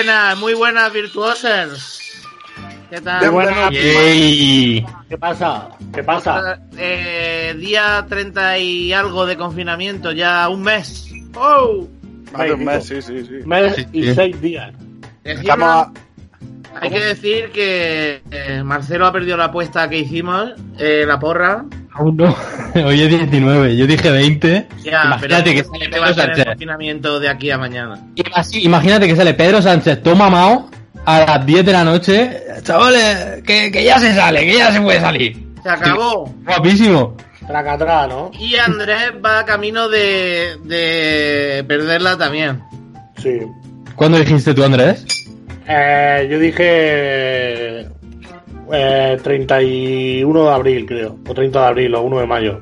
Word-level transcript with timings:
Buenas, 0.00 0.38
muy 0.38 0.54
buenas 0.54 0.92
virtuosas. 0.94 2.00
¿Qué 2.88 3.00
tal? 3.02 3.20
Qué 3.20 3.28
buena. 3.28 3.70
Yay. 3.70 4.86
¿Qué 5.10 5.18
pasa? 5.18 5.68
¿Qué 5.92 6.02
pasa? 6.02 6.58
Eh, 6.76 7.54
día 7.58 8.06
30 8.08 8.58
y 8.58 8.92
algo 8.94 9.26
de 9.26 9.36
confinamiento, 9.36 10.12
ya 10.12 10.48
un 10.48 10.62
mes. 10.62 11.12
¡Oh! 11.34 11.86
Más 12.32 12.46
de 12.46 12.52
un 12.54 12.64
mes, 12.64 12.86
sí, 12.86 13.02
sí, 13.02 13.24
sí. 13.26 13.40
Mes 13.44 13.74
Sí, 13.76 13.86
y 13.92 14.02
sí. 14.04 14.14
seis 14.14 14.40
días. 14.40 14.72
Estamos 15.22 15.88
Hay 16.80 16.88
que 16.88 17.00
decir 17.00 17.50
que 17.50 18.22
eh, 18.30 18.62
Marcelo 18.64 19.06
ha 19.06 19.12
perdido 19.12 19.36
la 19.36 19.46
apuesta 19.46 19.88
que 19.90 19.98
hicimos, 19.98 20.52
eh, 20.78 21.04
la 21.06 21.18
porra. 21.18 21.66
Aún 22.00 22.16
no. 22.16 22.34
Hoy 22.86 23.02
es 23.02 23.08
19. 23.10 23.76
Yo 23.76 23.86
dije 23.86 24.10
20. 24.10 24.68
Ya, 24.82 25.02
Imagínate 25.04 25.42
pero 25.44 25.56
que 25.56 25.64
¿cómo 25.64 25.78
sale 25.78 25.90
te 25.90 25.98
va 26.00 26.06
a 26.06 26.08
Pedro 26.08 26.22
Sánchez. 26.26 26.44
confinamiento 26.46 27.20
de 27.20 27.28
aquí 27.28 27.50
a 27.50 27.58
mañana? 27.58 28.00
Imagínate 28.54 29.06
que 29.06 29.16
sale 29.16 29.34
Pedro 29.34 29.60
Sánchez 29.62 30.02
todo 30.02 30.16
mamado 30.16 30.70
a 31.04 31.20
las 31.20 31.46
10 31.46 31.66
de 31.66 31.72
la 31.72 31.84
noche. 31.84 32.42
Chavales, 32.62 33.42
que, 33.46 33.70
que 33.70 33.84
ya 33.84 33.98
se 33.98 34.14
sale, 34.14 34.40
que 34.46 34.56
ya 34.56 34.72
se 34.72 34.80
puede 34.80 35.00
salir. 35.00 35.46
Se 35.62 35.68
acabó. 35.68 36.34
Guapísimo. 36.44 37.16
Traca, 37.46 37.76
traca, 37.76 38.06
¿no? 38.06 38.30
Y 38.38 38.56
Andrés 38.56 39.12
va 39.24 39.44
camino 39.44 39.88
de, 39.88 40.56
de 40.64 41.64
perderla 41.68 42.16
también. 42.16 42.62
Sí. 43.18 43.40
¿Cuándo 43.94 44.18
dijiste 44.18 44.54
tú, 44.54 44.64
Andrés? 44.64 45.04
Eh, 45.66 46.28
yo 46.30 46.38
dije 46.38 47.86
eh, 48.72 49.18
31 49.22 50.44
de 50.44 50.50
abril, 50.52 50.86
creo. 50.86 51.16
O 51.28 51.34
30 51.34 51.60
de 51.60 51.66
abril 51.66 51.94
o 51.94 52.02
1 52.02 52.18
de 52.20 52.26
mayo. 52.26 52.60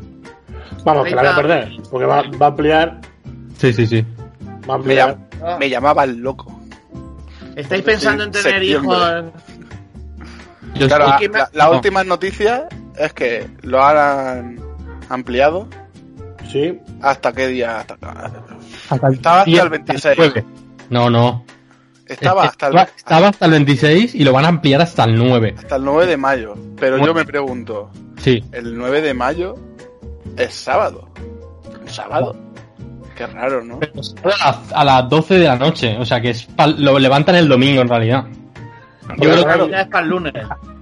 Vamos, 0.85 1.07
que 1.07 1.15
la 1.15 1.23
voy 1.23 1.31
a 1.31 1.35
30. 1.35 1.37
perder. 1.37 1.83
Porque 1.91 2.07
va, 2.07 2.23
va 2.41 2.47
a 2.47 2.49
ampliar. 2.49 3.01
Sí, 3.57 3.73
sí, 3.73 3.87
sí. 3.87 4.05
Va 4.69 4.75
a 4.75 4.79
me, 4.79 5.01
ampliar. 5.01 5.17
llam- 5.41 5.59
me 5.59 5.69
llamaba 5.71 6.05
el 6.05 6.19
loco. 6.19 6.61
¿Estáis 7.57 7.83
pensando 7.83 8.23
en 8.25 8.31
tener 8.31 8.63
hijos? 8.63 8.85
Claro, 10.87 11.07
la, 11.09 11.19
me- 11.19 11.29
la- 11.29 11.51
la 11.53 11.65
no. 11.67 11.73
última 11.73 12.05
noticia 12.05 12.69
es 12.97 13.13
que 13.13 13.49
lo 13.63 13.83
han 13.85 14.59
ampliado. 15.09 15.67
Sí. 16.53 16.79
¿Hasta 17.03 17.33
qué 17.33 17.49
día? 17.49 17.81
Hasta, 17.81 17.95
Hasta 18.91 19.07
el 19.09 19.15
Estaba 19.15 19.39
hasta 19.41 19.51
día- 19.51 19.63
el 19.65 19.69
26. 19.71 20.17
jueves. 20.17 20.45
No, 20.91 21.11
no. 21.11 21.45
Estaba 22.09 22.45
Es- 22.45 22.51
hasta 22.51 22.67
el, 22.69 22.73
estaba, 22.77 22.97
estaba 22.97 23.29
hasta 23.29 23.45
el 23.47 23.51
26 23.53 24.15
y 24.15 24.25
lo 24.25 24.33
van 24.33 24.45
a 24.45 24.49
ampliar 24.49 24.81
hasta 24.83 25.05
el 25.05 25.15
9. 25.17 25.55
hasta 25.59 25.77
el 25.77 25.85
9 25.85 26.07
de 26.07 26.17
mayo. 26.17 26.55
Pero 26.79 26.99
yo 27.05 27.15
me 27.15 27.25
pregunto, 27.25 27.91
Sí. 28.19 28.43
el 28.53 28.77
9 28.77 29.01
de 29.03 29.15
mayo 29.15 29.55
es 30.37 30.55
sábado. 30.55 31.09
¿Un 31.81 31.89
sábado? 31.89 32.37
Qué 33.17 33.27
raro, 33.27 33.65
¿no? 33.65 33.81
Pero 33.81 33.93
a 34.25 34.47
las, 34.47 34.73
a 34.73 34.85
las 34.85 35.09
12 35.09 35.35
de 35.39 35.47
la 35.47 35.57
noche. 35.57 35.97
O 35.99 36.05
sea 36.05 36.21
que 36.21 36.31
es 36.31 36.45
pa- 36.45 36.67
lo 36.69 36.99
levantan 36.99 37.35
el 37.35 37.49
domingo 37.49 37.81
en 37.83 37.89
realidad. 37.89 38.27
Yo 39.17 39.31
creo 39.31 39.65
que 39.67 39.71
Ya 39.71 39.81
es 39.83 39.89
para 39.89 40.05
el 40.05 40.11
lunes. 40.11 40.33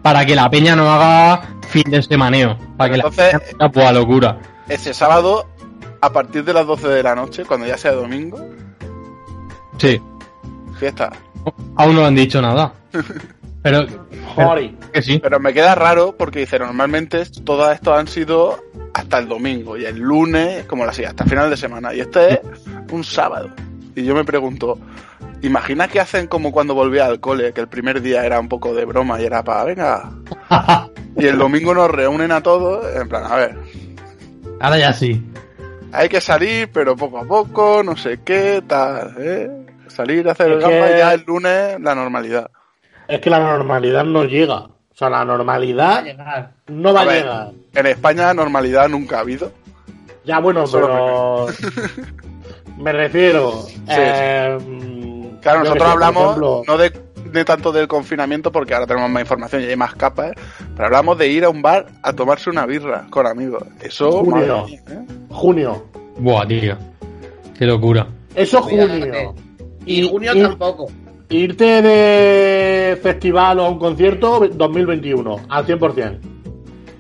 para 0.03 0.27
que 0.27 0.35
la 0.37 0.51
peña 0.51 0.75
no 0.77 0.91
haga 0.93 1.43
fin 1.69 1.85
de 1.91 2.03
semaneo. 2.03 2.59
Para 2.77 2.91
que 2.91 2.97
Entonces- 2.97 3.33
la 3.33 3.39
peña 3.39 3.69
pues 3.73 3.87
a 3.87 3.93
locura. 3.93 4.39
Ese 4.69 4.93
sábado, 4.93 5.47
a 6.01 6.13
partir 6.13 6.45
de 6.45 6.53
las 6.53 6.67
12 6.67 6.89
de 6.89 7.03
la 7.03 7.15
noche, 7.15 7.45
cuando 7.45 7.67
ya 7.67 7.79
sea 7.79 7.93
domingo, 7.93 8.39
Sí. 9.79 10.01
Fiesta. 10.77 11.11
Aún 11.77 11.97
no 11.97 12.05
han 12.05 12.15
dicho 12.15 12.41
nada. 12.41 12.73
Pero 13.63 13.85
Joder. 14.35 14.75
que 14.93 15.03
sí. 15.03 15.19
Pero 15.19 15.41
me 15.41 15.53
queda 15.53 15.75
raro 15.75 16.15
porque 16.17 16.41
dice, 16.41 16.59
normalmente 16.59 17.25
todas 17.45 17.75
estos 17.75 17.99
han 17.99 18.07
sido 18.07 18.63
hasta 18.95 19.19
el 19.19 19.29
domingo 19.29 19.77
y 19.77 19.85
el 19.85 19.99
lunes, 19.99 20.65
como 20.67 20.85
la 20.85 20.91
hasta 20.91 21.25
el 21.25 21.31
final 21.31 21.51
de 21.51 21.57
semana. 21.57 21.93
Y 21.93 22.01
este 22.01 22.35
es 22.35 22.41
un 22.93 23.03
sábado. 23.03 23.51
Y 23.97 24.05
yo 24.05 24.15
me 24.15 24.25
pregunto, 24.25 24.79
¿imagina 25.43 25.89
que 25.89 26.01
hacen 26.01 26.29
como 26.29 26.53
cuando 26.53 26.75
volvía 26.75 27.07
al 27.07 27.19
cole, 27.19 27.53
que 27.53 27.61
el 27.61 27.69
primer 27.69 28.01
día 28.03 28.25
era 28.25 28.39
un 28.39 28.49
poco 28.49 28.75
de 28.75 28.85
broma 28.85 29.21
y 29.21 29.25
era 29.25 29.43
para, 29.43 29.65
venga, 29.65 30.11
y 31.17 31.27
el 31.27 31.39
domingo 31.39 31.75
nos 31.75 31.91
reúnen 31.91 32.31
a 32.31 32.43
todos, 32.43 32.85
en 32.95 33.09
plan, 33.09 33.25
a 33.25 33.37
ver, 33.37 33.59
Ahora 34.61 34.79
ya 34.79 34.93
sí. 34.93 35.23
hay 35.93 36.09
que 36.09 36.21
salir, 36.21 36.71
pero 36.73 36.97
poco 36.97 37.19
a 37.19 37.25
poco, 37.25 37.83
no 37.83 37.97
sé 37.97 38.21
qué, 38.25 38.63
tal, 38.67 39.15
¿eh? 39.19 39.51
Salir 39.97 40.29
a 40.29 40.33
hacer 40.33 40.53
Es 40.53 40.59
gafas 40.63 40.91
que- 40.91 40.95
y 40.95 40.99
ya 40.99 41.15
el 41.15 41.25
lunes 41.27 41.81
la 41.81 41.95
normalidad. 41.95 42.51
Es 43.09 43.21
que 43.21 43.31
la 43.31 43.39
normalidad 43.41 44.05
no 44.05 44.25
llega. 44.25 44.57
O 44.59 44.99
sea, 44.99 45.09
la 45.11 45.25
normalidad 45.25 46.05
no 46.69 46.93
va 46.93 47.01
a, 47.01 47.03
A 47.03 47.07
ver. 47.07 47.23
llegar. 47.23 47.51
En 47.75 47.87
España 47.87 48.35
normalidad 48.35 48.89
nunca 48.89 49.19
ha 49.19 49.21
habido. 49.21 49.53
Ya, 50.25 50.39
bueno, 50.41 50.67
Solo 50.67 50.89
pero. 50.89 51.47
me 52.79 52.93
refiero. 52.93 53.65
eh, 53.89 54.59
Claro, 55.41 55.61
nosotros 55.61 55.73
que 55.75 55.79
sé, 55.89 55.93
hablamos 55.93 56.23
ejemplo, 56.25 56.63
no 56.67 56.77
de, 56.79 56.93
de 57.31 57.45
tanto 57.45 57.71
del 57.73 57.87
confinamiento 57.87 58.51
porque 58.51 58.75
ahora 58.75 58.87
tenemos 58.87 59.09
más 59.11 59.21
información 59.23 59.63
y 59.63 59.67
hay 59.67 59.77
más 59.77 59.95
capas, 59.95 60.33
¿eh? 60.33 60.35
pero 60.75 60.87
hablamos 60.87 61.17
de 61.19 61.29
ir 61.29 61.45
a 61.45 61.49
un 61.49 61.63
bar 61.63 61.87
a 62.03 62.13
tomarse 62.13 62.51
una 62.51 62.67
birra 62.67 63.07
con 63.11 63.27
amigos. 63.27 63.63
Eso, 63.81 64.11
Junio. 64.25 64.65
mía, 64.67 64.81
¿eh? 64.91 65.07
Junio. 65.31 65.87
Buah, 66.19 66.47
tío. 66.47 66.77
Qué 67.57 67.65
locura. 67.67 68.07
Eso 68.35 68.61
junio. 68.63 69.35
Y 69.87 70.09
junio 70.09 70.33
y- 70.35 70.43
tampoco. 70.43 70.87
Irte 71.29 71.83
de 71.83 72.97
festival 73.03 73.59
o 73.59 73.65
a 73.67 73.69
un 73.71 73.79
concierto 73.81 74.47
2021, 74.53 75.41
al 75.49 75.67
100%. 75.67 76.19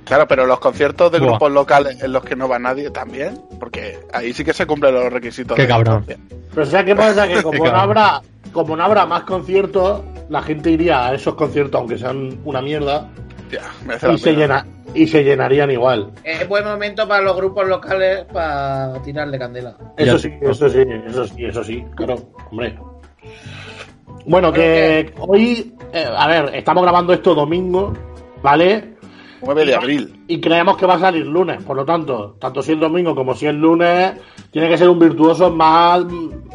Claro, 0.04 0.26
pero 0.28 0.46
los 0.46 0.58
conciertos 0.60 1.10
de 1.12 1.18
Buah. 1.18 1.30
grupos 1.30 1.52
locales 1.52 2.02
en 2.02 2.12
los 2.12 2.24
que 2.24 2.34
no 2.36 2.48
va 2.48 2.58
nadie 2.58 2.90
también, 2.90 3.40
porque 3.60 3.98
ahí 4.12 4.32
sí 4.32 4.44
que 4.44 4.52
se 4.52 4.66
cumplen 4.66 4.94
los 4.94 5.12
requisitos. 5.12 5.56
Qué 5.56 5.62
de 5.62 5.68
cabrón. 5.68 6.04
Pero 6.54 6.66
¿sabes 6.66 6.86
qué 6.86 6.96
pasa? 6.96 7.28
Que 7.28 7.42
como 7.42 7.64
no 7.64 7.76
habrá, 7.76 8.20
como 8.52 8.76
no 8.76 8.84
habrá 8.84 9.06
más 9.06 9.22
conciertos, 9.24 10.02
la 10.28 10.42
gente 10.42 10.70
iría 10.70 11.06
a 11.08 11.14
esos 11.14 11.34
conciertos, 11.34 11.78
aunque 11.80 11.98
sean 11.98 12.38
una 12.44 12.60
mierda, 12.62 13.08
Merece 13.84 14.12
y 14.12 14.18
se, 14.18 14.32
llena, 14.34 14.66
y 14.94 15.06
se 15.06 15.22
llenarían 15.24 15.70
igual. 15.70 16.12
Es 16.24 16.48
buen 16.48 16.64
momento 16.64 17.06
para 17.06 17.22
los 17.22 17.36
grupos 17.36 17.66
locales 17.68 18.24
para 18.32 18.94
tirarle 19.02 19.38
candela. 19.38 19.76
Eso 19.96 20.16
Ya. 20.16 20.18
sí, 20.18 20.32
eso 20.40 20.68
sí, 20.68 20.78
eso 21.06 21.26
sí, 21.26 21.44
eso 21.44 21.64
sí, 21.64 21.84
claro, 21.94 22.16
hombre. 22.50 22.78
Bueno, 24.26 24.52
que 24.52 25.12
hoy, 25.18 25.74
eh, 25.92 26.06
a 26.16 26.26
ver, 26.26 26.54
estamos 26.54 26.82
grabando 26.82 27.12
esto 27.12 27.34
domingo, 27.34 27.92
¿vale? 28.42 28.96
9 29.42 29.66
de 29.66 29.74
abril. 29.74 30.24
Y 30.26 30.40
creemos 30.40 30.76
que 30.76 30.86
va 30.86 30.94
a 30.94 30.98
salir 30.98 31.24
lunes, 31.26 31.62
por 31.62 31.76
lo 31.76 31.84
tanto, 31.84 32.36
tanto 32.40 32.62
si 32.62 32.72
es 32.72 32.80
domingo 32.80 33.14
como 33.14 33.34
si 33.34 33.46
es 33.46 33.54
lunes, 33.54 34.14
tiene 34.50 34.68
que 34.68 34.78
ser 34.78 34.88
un 34.88 34.98
virtuoso 34.98 35.50
más, 35.52 36.04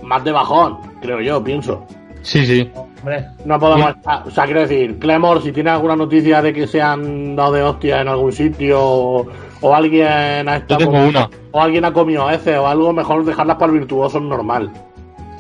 más 0.04 0.24
de 0.24 0.32
bajón, 0.32 0.78
creo 1.02 1.22
yo, 1.22 1.42
pienso. 1.44 1.86
Sí, 2.24 2.46
sí. 2.46 2.70
Hombre, 3.02 3.26
No 3.46 3.60
podemos, 3.60 3.90
estar- 3.96 4.24
o 4.28 4.32
sea, 4.32 4.46
quiero 4.46 4.62
decir, 4.62 5.00
Clemor, 5.00 5.42
si 5.42 5.52
tiene 5.52 5.72
alguna 5.72 5.96
noticia 5.96 6.42
de 6.42 6.54
que 6.54 6.68
se 6.68 6.82
han 6.82 7.36
dado 7.36 7.54
de 7.54 7.64
hostia 7.64 8.02
en 8.02 8.08
algún 8.08 8.32
sitio 8.32 8.80
o, 8.82 9.28
o 9.62 9.76
alguien 9.76 10.48
ha 10.48 10.58
Yo 10.58 10.62
estado 10.62 10.78
tengo 10.80 11.06
una. 11.08 11.30
o 11.52 11.62
alguien 11.62 11.84
ha 11.86 11.94
comido 11.94 12.30
heces 12.30 12.58
o 12.58 12.68
algo, 12.68 12.94
mejor 12.94 13.26
dejarlas 13.26 13.58
para 13.58 13.72
el 13.74 13.80
virtuoso 13.80 14.20
normal. 14.20 14.70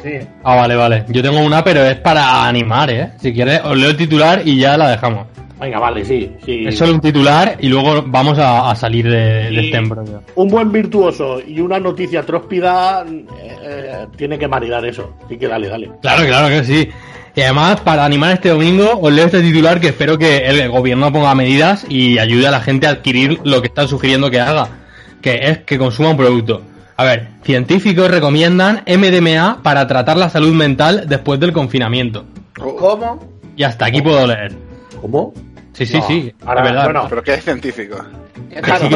sí. 0.03 0.13
Ah, 0.43 0.55
vale, 0.55 0.75
vale. 0.75 1.05
Yo 1.09 1.21
tengo 1.21 1.39
una, 1.39 1.63
pero 1.63 1.83
es 1.85 1.97
para 1.97 2.47
animar, 2.47 2.89
¿eh? 2.89 3.11
Si 3.19 3.31
quieres, 3.31 3.61
os 3.63 3.77
leo 3.77 3.91
el 3.91 3.97
titular 3.97 4.41
y 4.43 4.57
ya 4.59 4.75
la 4.77 4.89
dejamos. 4.89 5.27
Venga, 5.59 5.77
vale, 5.77 6.03
sí, 6.03 6.31
sí. 6.43 6.65
Es 6.67 6.75
solo 6.79 6.95
un 6.95 7.01
titular 7.01 7.55
y 7.59 7.69
luego 7.69 8.01
vamos 8.07 8.39
a, 8.39 8.71
a 8.71 8.75
salir 8.75 9.05
de, 9.07 9.51
de 9.51 9.53
Y- 9.53 9.65
este 9.65 9.77
embrollo. 9.77 10.23
Un 10.33 10.47
buen 10.47 10.71
virtuoso 10.71 11.39
y 11.39 11.59
una 11.59 11.79
noticia 11.79 12.23
tróspida 12.25 13.05
eh, 13.07 13.25
eh, 13.63 14.07
tiene 14.17 14.39
que 14.39 14.47
maridar 14.47 14.83
eso. 14.87 15.13
Así 15.23 15.37
que 15.37 15.47
dale, 15.47 15.67
dale. 15.67 15.91
Claro, 16.01 16.25
claro 16.25 16.47
que 16.47 16.63
sí. 16.63 16.89
Y 17.35 17.41
además, 17.41 17.79
para 17.81 18.03
animar 18.03 18.33
este 18.33 18.49
domingo, 18.49 18.99
os 19.01 19.11
leo 19.13 19.25
este 19.25 19.41
titular 19.41 19.79
que 19.79 19.87
espero 19.89 20.17
que 20.17 20.39
el 20.39 20.69
gobierno 20.69 21.11
ponga 21.13 21.33
medidas 21.33 21.85
y 21.87 22.19
ayude 22.19 22.47
a 22.47 22.51
la 22.51 22.59
gente 22.61 22.87
a 22.87 22.91
adquirir 22.91 23.39
lo 23.43 23.61
que 23.61 23.67
están 23.67 23.87
sugiriendo 23.87 24.29
que 24.29 24.39
haga, 24.41 24.67
que 25.21 25.39
es 25.43 25.59
que 25.59 25.77
consuma 25.77 26.09
un 26.09 26.17
producto. 26.17 26.61
A 26.97 27.03
ver, 27.05 27.29
científicos 27.43 28.11
recomiendan 28.11 28.83
MDMA 28.85 29.63
para 29.63 29.87
tratar 29.87 30.17
la 30.17 30.29
salud 30.29 30.53
mental 30.53 31.05
después 31.07 31.39
del 31.39 31.53
confinamiento. 31.53 32.25
¿Cómo? 32.59 33.25
Y 33.55 33.63
hasta 33.63 33.85
aquí 33.85 34.01
puedo 34.01 34.27
leer. 34.27 34.53
¿Cómo? 35.01 35.33
Sí, 35.73 35.85
sí, 35.85 35.97
No, 35.97 36.07
sí. 36.07 36.33
ahora, 36.45 36.63
verdad. 36.63 36.83
bueno, 36.83 37.05
Pero 37.09 37.23
que 37.23 37.33
es 37.35 37.43
científico. 37.43 38.03
Claro, 38.61 38.89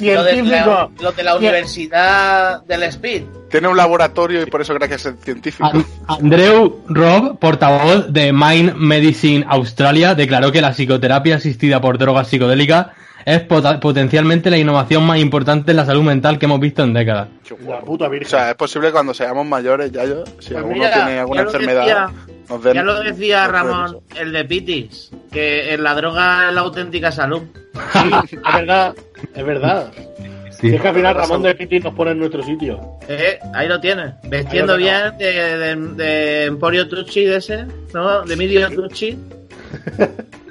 lo, 0.00 0.22
de 0.24 0.42
la, 0.42 0.88
lo 1.00 1.12
de 1.12 1.22
la 1.22 1.36
Universidad 1.36 2.62
del 2.64 2.82
Speed. 2.84 3.22
Tiene 3.50 3.68
un 3.68 3.76
laboratorio 3.76 4.42
y 4.42 4.46
por 4.46 4.60
eso 4.60 4.74
que 4.76 4.94
es 4.94 5.08
científico. 5.22 5.68
An- 5.72 5.84
Andrew 6.08 6.80
Robb, 6.88 7.38
portavoz 7.38 8.12
de 8.12 8.32
Mind 8.32 8.74
Medicine 8.76 9.44
Australia, 9.48 10.14
declaró 10.14 10.50
que 10.52 10.60
la 10.60 10.72
psicoterapia 10.72 11.36
asistida 11.36 11.80
por 11.80 11.96
drogas 11.98 12.28
psicodélicas 12.28 12.88
es 13.24 13.40
potencialmente 13.40 14.50
la 14.50 14.58
innovación 14.58 15.04
más 15.04 15.18
importante 15.18 15.72
en 15.72 15.78
la 15.78 15.84
salud 15.84 16.02
mental 16.02 16.38
que 16.38 16.46
hemos 16.46 16.60
visto 16.60 16.84
en 16.84 16.94
décadas. 16.94 17.28
La 17.66 17.78
O 17.78 17.98
sea, 18.24 18.50
es 18.50 18.56
posible 18.56 18.92
cuando 18.92 19.12
seamos 19.14 19.44
mayores, 19.46 19.90
ya 19.90 20.04
yo, 20.04 20.24
si 20.38 20.50
Pues 20.50 20.56
alguno 20.56 20.74
mira, 20.74 20.92
tiene 20.94 21.18
alguna 21.18 21.40
ya 21.40 21.46
enfermedad, 21.46 21.80
decía- 21.82 22.10
nos 22.48 22.62
den. 22.62 22.74
Ya 22.74 22.82
lo 22.84 23.00
decía 23.00 23.42
nos 23.44 23.52
Ramón, 23.52 23.98
el 24.16 24.32
de 24.32 24.44
Pitis, 24.44 25.10
que 25.32 25.74
en 25.74 25.82
la 25.82 25.94
droga 25.94 26.48
es 26.48 26.54
la 26.54 26.60
auténtica 26.60 27.10
salud. 27.10 27.42
Sí, 27.92 28.10
es 28.32 28.54
verdad, 28.54 28.94
es 29.34 29.44
verdad. 29.44 29.92
Sí. 30.50 30.74
Es 30.74 30.80
que 30.80 30.88
al 30.88 30.94
final 30.94 31.14
Ramón 31.14 31.42
de 31.42 31.54
Piti 31.54 31.80
nos 31.80 31.92
pone 31.94 32.12
en 32.12 32.18
nuestro 32.18 32.42
sitio. 32.42 32.80
Eh, 33.08 33.38
ahí 33.54 33.68
lo 33.68 33.78
tienes. 33.78 34.14
Vestiendo 34.24 34.72
lo 34.72 34.78
bien 34.78 35.16
de, 35.18 35.32
de, 35.58 35.76
de 35.76 36.44
Emporio 36.46 36.88
Tucci 36.88 37.24
de 37.24 37.36
ese, 37.36 37.66
¿no? 37.92 38.22
De 38.22 38.36
Midio 38.36 38.70
Tucci. 38.70 39.18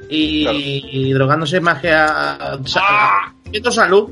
Y, 0.09 0.43
Claro. 0.43 0.57
y 0.59 1.13
drogándose 1.13 1.59
más 1.59 1.81
que 1.81 1.89
a. 1.91 2.05
a- 2.05 2.53
a- 2.53 3.33
haciendo 3.47 3.71
salud. 3.71 4.11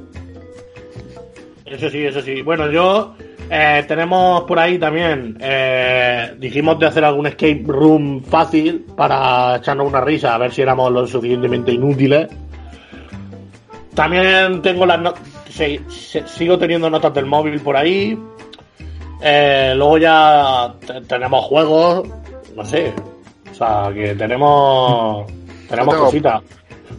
Eso 1.66 1.90
sí, 1.90 2.04
eso 2.06 2.22
sí. 2.22 2.42
Bueno, 2.42 2.72
yo 2.72 3.16
eh, 3.50 3.84
tenemos 3.88 4.44
por 4.46 4.58
ahí 4.60 4.80
también. 4.80 5.38
eh, 5.40 6.34
dijimos 6.40 6.80
de 6.80 6.88
hacer 6.88 7.04
algún 7.06 7.28
escape 7.28 7.64
room 7.68 8.24
fácil 8.24 8.86
para 8.98 9.58
echarnos 9.58 9.88
una 9.88 10.02
risa, 10.02 10.34
a 10.34 10.38
ver 10.40 10.52
si 10.52 10.62
éramos 10.64 10.92
lo 10.92 11.06
suficientemente 11.06 11.72
inútiles. 11.72 12.28
También 13.96 14.62
tengo 14.62 14.86
las 14.86 15.00
notas. 15.00 15.22
sigo 16.26 16.58
teniendo 16.58 16.90
notas 16.90 17.14
del 17.14 17.26
móvil 17.26 17.60
por 17.62 17.78
ahí. 17.78 18.18
Eh, 19.22 19.74
luego 19.76 19.98
ya 20.00 20.74
te- 20.86 21.02
tenemos 21.02 21.46
juegos. 21.46 22.08
No 22.56 22.66
sé. 22.66 22.94
O 23.52 23.56
sea, 23.56 23.92
que 23.94 24.16
tenemos. 24.16 25.32
Tenemos 25.70 25.94
tengo- 25.94 26.06
cositas. 26.06 26.42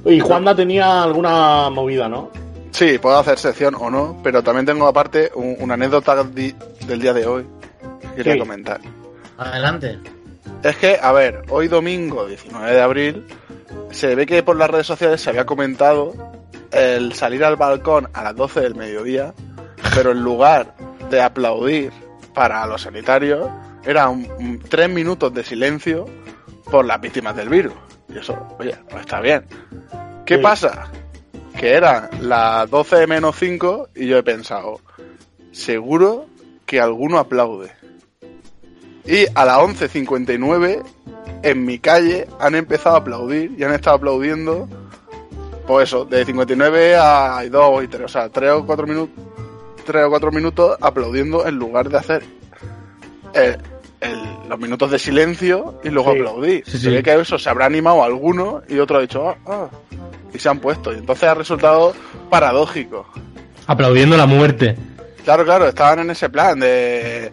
Y 0.06 0.20
Juanda 0.20 0.54
tenía 0.54 1.02
alguna 1.02 1.68
movida, 1.70 2.08
¿no? 2.08 2.30
Sí, 2.70 2.98
puedo 2.98 3.18
hacer 3.18 3.38
sección 3.38 3.74
o 3.76 3.90
no, 3.90 4.20
pero 4.22 4.42
también 4.42 4.66
tengo 4.66 4.86
aparte 4.86 5.30
un- 5.34 5.56
una 5.60 5.74
anécdota 5.74 6.22
di- 6.24 6.54
del 6.86 7.00
día 7.00 7.12
de 7.12 7.26
hoy 7.26 7.46
que 8.00 8.08
quería 8.16 8.32
Sí. 8.34 8.38
comentar. 8.38 8.80
Adelante. 9.38 9.98
Es 10.62 10.76
que, 10.76 10.98
a 11.00 11.12
ver, 11.12 11.42
hoy 11.50 11.68
domingo 11.68 12.26
19 12.26 12.72
de 12.72 12.80
abril 12.80 13.26
se 13.90 14.14
ve 14.14 14.26
que 14.26 14.42
por 14.42 14.56
las 14.56 14.70
redes 14.70 14.86
sociales 14.86 15.20
se 15.20 15.30
había 15.30 15.44
comentado 15.46 16.12
el 16.74 17.12
salir 17.14 17.44
al 17.44 17.56
balcón 17.56 18.08
a 18.12 18.22
las 18.24 18.36
12 18.36 18.60
del 18.60 18.74
mediodía, 18.74 19.32
pero 19.94 20.12
en 20.12 20.22
lugar 20.22 20.74
de 21.10 21.22
aplaudir 21.22 21.92
para 22.34 22.66
los 22.66 22.82
sanitarios, 22.82 23.48
era 23.84 24.08
un, 24.08 24.28
un- 24.38 24.58
tres 24.58 24.88
minutos 24.90 25.32
de 25.32 25.44
silencio 25.44 26.06
por 26.70 26.84
las 26.84 27.00
víctimas 27.00 27.36
del 27.36 27.48
virus. 27.48 27.74
Y 28.08 28.18
eso, 28.18 28.36
oye, 28.58 28.74
pues 28.90 29.02
está 29.02 29.20
bien. 29.20 29.44
¿Qué 30.26 30.36
Sí. 30.36 30.42
pasa? 30.42 30.90
Que 31.58 31.72
eran 31.74 32.08
las 32.20 32.68
12 32.70 33.06
menos 33.06 33.36
5 33.38 33.88
y 33.94 34.06
yo 34.08 34.18
he 34.18 34.22
pensado, 34.22 34.80
seguro 35.52 36.26
que 36.66 36.80
alguno 36.80 37.18
aplaude. 37.18 37.70
Y 39.06 39.26
a 39.34 39.44
las 39.44 39.58
11.59 39.58 40.82
en 41.42 41.64
mi 41.64 41.78
calle 41.78 42.26
han 42.40 42.54
empezado 42.54 42.96
a 42.96 43.00
aplaudir 43.00 43.54
y 43.58 43.62
han 43.64 43.72
estado 43.74 43.96
aplaudiendo, 43.96 44.66
pues 45.66 45.88
eso, 45.88 46.04
de 46.04 46.24
59 46.24 46.96
a 46.96 47.42
2 47.50 47.84
y 47.84 47.88
3, 47.88 48.04
o 48.04 48.08
sea, 48.08 48.28
3 48.28 48.52
o 48.52 48.66
4 48.66 48.86
minutos, 48.86 49.24
3 49.84 50.04
o 50.04 50.10
4 50.10 50.30
minutos 50.32 50.76
aplaudiendo 50.80 51.46
en 51.46 51.56
lugar 51.56 51.88
de 51.88 51.98
hacer 51.98 52.22
el- 53.34 53.58
el- 54.00 54.48
los 54.48 54.58
minutos 54.58 54.90
de 54.90 54.98
silencio 54.98 55.80
y 55.82 55.88
luego 55.88 56.12
Sí. 56.12 56.18
aplaudir. 56.18 56.64
Sí, 56.66 56.78
Se 56.78 56.90
ve 56.90 57.02
que 57.02 57.14
eso 57.14 57.38
se 57.38 57.48
habrá 57.48 57.66
animado 57.66 58.02
alguno 58.04 58.62
y 58.68 58.78
otro 58.78 58.98
ha 58.98 59.00
dicho, 59.00 59.28
ah, 59.28 59.36
ah, 59.46 59.68
y 60.32 60.38
se 60.38 60.48
han 60.48 60.58
puesto. 60.60 60.92
Y 60.92 60.98
entonces 60.98 61.28
ha 61.28 61.34
resultado 61.34 61.94
paradójico. 62.30 63.06
Aplaudiendo 63.66 64.16
la 64.16 64.26
muerte. 64.26 64.76
Claro, 65.24 65.44
claro, 65.44 65.66
estaban 65.68 66.00
en 66.00 66.10
ese 66.10 66.28
plan 66.28 66.60
de... 66.60 67.32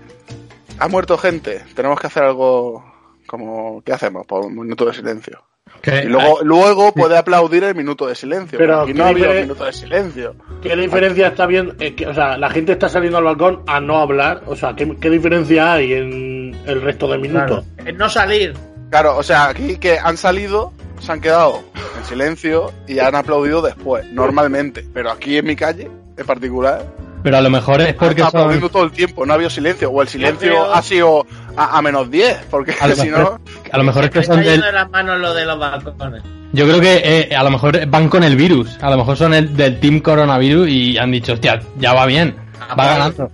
Ha 0.80 0.88
muerto 0.88 1.18
gente, 1.18 1.62
tenemos 1.76 2.00
que 2.00 2.08
hacer 2.08 2.24
algo 2.24 2.84
como... 3.28 3.82
¿Qué 3.84 3.92
hacemos? 3.92 4.26
Pues 4.26 4.46
un 4.46 4.56
minuto 4.56 4.86
de 4.86 4.94
silencio. 4.94 5.44
Y 5.84 6.08
luego, 6.08 6.40
luego 6.44 6.94
puede 6.94 7.18
aplaudir 7.18 7.64
el 7.64 7.74
minuto 7.76 8.06
de 8.08 8.14
silencio. 8.16 8.60
Pero, 8.60 8.82
aquí 8.82 8.94
no 8.94 9.04
¿qué 9.06 9.10
había 9.10 9.30
un 9.32 9.36
minuto 9.42 9.66
de 9.66 9.74
silencio. 9.74 10.36
¿Qué 10.62 10.76
diferencia 10.76 11.28
está 11.28 11.48
bien? 11.48 11.74
eh, 11.80 11.96
que, 11.96 12.06
o 12.08 12.14
sea, 12.14 12.38
la 12.38 12.50
gente 12.52 12.74
está 12.74 12.88
saliendo 12.88 13.18
al 13.18 13.24
balcón 13.24 13.64
a 13.66 13.80
no 13.82 13.98
hablar. 14.00 14.44
O 14.46 14.56
sea, 14.56 14.76
¿qué, 14.76 14.96
qué 14.98 15.10
diferencia 15.10 15.74
hay 15.74 15.94
en 15.94 16.56
el 16.68 16.82
resto 16.82 17.08
de 17.08 17.18
minutos? 17.18 17.66
Claro. 17.76 17.90
Es 17.90 17.98
no 17.98 18.10
salir. 18.10 18.54
Claro, 18.92 19.18
o 19.18 19.24
sea, 19.24 19.48
aquí 19.48 19.78
que 19.78 19.98
han 19.98 20.18
salido, 20.18 20.72
se 21.00 21.12
han 21.14 21.22
quedado 21.22 21.64
en 21.98 22.06
silencio 22.06 22.72
y 22.88 23.00
han 23.00 23.16
aplaudido 23.16 23.62
después, 23.62 24.06
normalmente. 24.12 24.86
Pero 24.94 25.12
aquí 25.12 25.38
en 25.38 25.46
mi 25.46 25.56
calle, 25.56 25.90
en 26.18 26.26
particular, 26.26 26.86
Pero 27.24 27.38
a 27.38 27.42
lo 27.42 27.50
mejor 27.50 27.82
es 27.82 27.94
porque 27.94 28.22
han 28.22 28.30
son... 28.32 28.40
aplaudiendo 28.42 28.70
todo 28.70 28.84
el 28.84 28.92
tiempo, 28.92 29.26
no 29.26 29.32
ha 29.34 29.36
habido 29.36 29.50
silencio. 29.50 29.90
O 29.90 30.02
el 30.02 30.08
silencio 30.10 30.72
ha 30.74 30.82
sido 30.82 31.26
a, 31.56 31.78
a 31.78 31.82
menos 31.82 32.12
10, 32.12 32.38
porque 32.52 32.74
si 32.96 33.10
mejor- 33.10 33.40
no... 33.40 33.40
A 33.72 33.78
lo 33.78 33.84
mejor 33.84 34.06
es 34.06 34.10
que 34.12 34.24
son 34.24 34.42
del... 34.44 34.62
de 34.62 34.72
las 34.72 34.90
manos 34.90 35.20
lo 35.20 35.34
de 35.34 35.46
los 35.46 35.58
balcones. 35.60 36.24
Yo 36.54 36.66
creo 36.68 36.82
que 36.82 37.02
eh, 37.30 37.36
a 37.36 37.44
lo 37.44 37.50
mejor 37.52 37.86
van 37.88 38.10
con 38.10 38.24
el 38.24 38.36
virus. 38.36 38.78
A 38.82 38.90
lo 38.90 38.98
mejor 38.98 39.16
son 39.18 39.34
el, 39.34 39.56
del 39.56 39.80
team 39.80 40.02
coronavirus 40.02 40.68
y 40.68 40.98
han 40.98 41.12
dicho, 41.12 41.34
hostia, 41.34 41.62
ya 41.78 41.94
va 41.94 42.06
bien. 42.06 42.36
Va 42.78 42.86
ganando. 42.86 43.32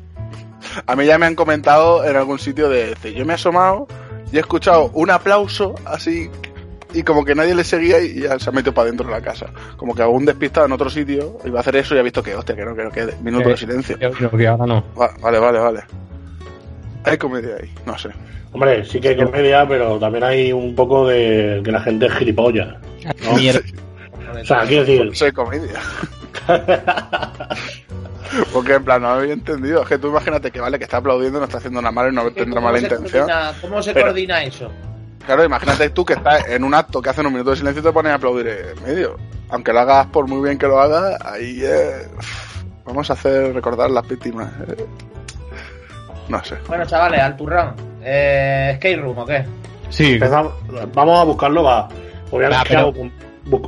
A 0.85 0.95
mí 0.95 1.05
ya 1.05 1.17
me 1.17 1.25
han 1.25 1.33
comentado 1.35 2.05
en 2.05 2.15
algún 2.15 2.37
sitio 2.37 2.69
de 2.69 2.87
decir, 2.89 3.13
yo 3.15 3.25
me 3.25 3.33
he 3.33 3.35
asomado 3.35 3.87
y 4.31 4.37
he 4.37 4.39
escuchado 4.39 4.91
un 4.93 5.09
aplauso 5.09 5.73
así 5.85 6.29
y 6.93 7.03
como 7.03 7.25
que 7.25 7.33
nadie 7.35 7.55
le 7.55 7.63
seguía 7.63 7.99
y 8.01 8.21
ya 8.21 8.37
se 8.39 8.49
ha 8.49 8.53
metido 8.53 8.73
para 8.73 8.87
dentro 8.87 9.05
de 9.07 9.11
la 9.13 9.21
casa. 9.21 9.47
Como 9.77 9.95
que 9.95 10.01
algún 10.03 10.25
despistado 10.25 10.65
en 10.67 10.71
otro 10.73 10.89
sitio 10.89 11.37
iba 11.45 11.57
a 11.57 11.61
hacer 11.61 11.75
eso 11.77 11.95
y 11.95 11.99
ha 11.99 12.03
visto 12.03 12.21
que, 12.21 12.35
hostia, 12.35 12.55
que 12.55 12.63
no, 12.65 12.75
que 12.75 12.83
no 12.83 12.91
quede. 12.91 13.15
Minuto 13.23 13.47
Eh, 13.49 13.51
de 13.53 13.57
silencio. 13.57 13.97
Yo 13.99 14.11
creo 14.11 14.29
que 14.31 14.47
ahora 14.47 14.65
no. 14.67 14.83
Va- 14.99 15.11
Vale, 15.21 15.39
vale, 15.39 15.59
vale. 15.59 15.79
Hay 17.09 17.17
comedia 17.17 17.55
ahí, 17.61 17.73
no 17.85 17.97
sé. 17.97 18.09
Hombre, 18.53 18.85
sí 18.85 18.99
que 18.99 19.09
hay 19.09 19.17
comedia, 19.17 19.67
pero 19.67 19.99
también 19.99 20.23
hay 20.23 20.51
un 20.53 20.73
poco 20.75 21.07
de 21.07 21.61
que 21.63 21.71
la 21.71 21.81
gente 21.81 22.05
es 22.07 22.13
gilipollas. 22.13 22.75
¿no? 23.25 23.33
Mierda. 23.35 23.61
O 24.41 24.45
sea, 24.45 24.61
quiero 24.65 24.85
decir, 24.85 25.15
Soy 25.15 25.31
comedia. 25.31 25.79
Porque 28.53 28.73
en 28.73 28.83
plan, 28.83 29.01
no 29.01 29.07
había 29.09 29.33
entendido. 29.33 29.81
Es 29.83 29.87
que 29.87 29.97
tú 29.97 30.09
imagínate 30.09 30.51
que 30.51 30.59
vale, 30.59 30.77
que 30.77 30.83
está 30.83 30.97
aplaudiendo, 30.97 31.39
no 31.39 31.45
está 31.45 31.57
haciendo 31.57 31.81
nada 31.81 31.91
malo 31.91 32.09
y 32.09 32.15
no 32.15 32.23
tendrá 32.31 32.55
¿Cómo 32.55 32.67
mala 32.67 32.79
intención. 32.79 33.25
coordina- 33.27 33.53
¿Cómo 33.61 33.81
se 33.81 33.93
Pero- 33.93 34.05
coordina 34.07 34.43
eso? 34.43 34.69
Claro, 35.25 35.43
imagínate 35.43 35.89
tú 35.89 36.05
que 36.05 36.13
estás 36.13 36.47
en 36.47 36.63
un 36.63 36.73
acto 36.73 37.01
que 37.01 37.09
hacen 37.09 37.25
un 37.25 37.33
minuto 37.33 37.49
de 37.51 37.57
silencio 37.57 37.81
y 37.81 37.83
te 37.83 37.91
pones 37.91 38.11
a 38.11 38.15
aplaudir 38.15 38.47
en 38.47 38.83
medio. 38.83 39.17
Aunque 39.49 39.73
lo 39.73 39.79
hagas 39.81 40.07
por 40.07 40.27
muy 40.27 40.41
bien 40.45 40.57
que 40.57 40.67
lo 40.67 40.79
hagas, 40.79 41.17
ahí 41.25 41.59
eh, 41.63 42.07
vamos 42.85 43.09
a 43.09 43.13
hacer 43.13 43.53
recordar 43.53 43.89
las 43.91 44.07
víctimas. 44.07 44.49
eh. 44.67 44.85
No 46.29 46.43
sé. 46.43 46.55
Bueno, 46.67 46.85
chavales, 46.85 47.21
al 47.21 47.35
turrón. 47.37 47.73
Eh, 48.03 48.73
¿Skate 48.77 48.99
Room 49.01 49.17
o 49.19 49.25
qué? 49.25 49.45
Sí. 49.89 50.13
empezamos, 50.13 50.53
vamos 50.93 51.19
a 51.19 51.23
buscarlo, 51.23 51.63
va. 51.63 51.87
Obviamente, 52.31 52.75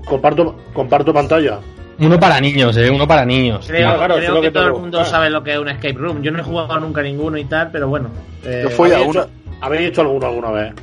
comparto, 0.06 0.56
comparto 0.74 1.13
pantalla. 1.13 1.60
Uno 2.00 2.20
para 2.20 2.39
niños, 2.39 2.75
eh. 2.78 2.89
Uno 2.89 3.08
para 3.08 3.25
niños. 3.25 3.66
Creo, 3.68 3.96
claro, 3.96 4.16
creo 4.16 4.36
que, 4.36 4.42
que 4.42 4.51
todo 4.51 4.63
tengo 4.66 4.75
el 4.78 4.82
mundo 4.82 5.04
sabe 5.06 5.30
lo 5.30 5.44
que 5.44 5.54
es 5.54 5.60
un 5.60 5.68
escape 5.70 5.94
room. 5.94 6.22
Yo 6.22 6.32
no 6.32 6.39
he 6.39 6.44
jugado 6.44 6.80
nunca 6.80 7.01
ninguno 7.01 7.38
y 7.38 7.46
tal, 7.46 7.72
pero 7.72 7.88
bueno. 7.89 8.10
eh, 8.44 8.62
Yo 8.63 8.70
fui 8.70 8.92
a 8.92 8.96
¿Habéis 8.96 9.10
una. 9.10 9.22
hecho, 9.22 9.30
¿Habéis 9.62 9.89
hecho 9.89 10.01
alguno 10.01 10.28
alguna 10.28 10.51
vez? 10.51 10.74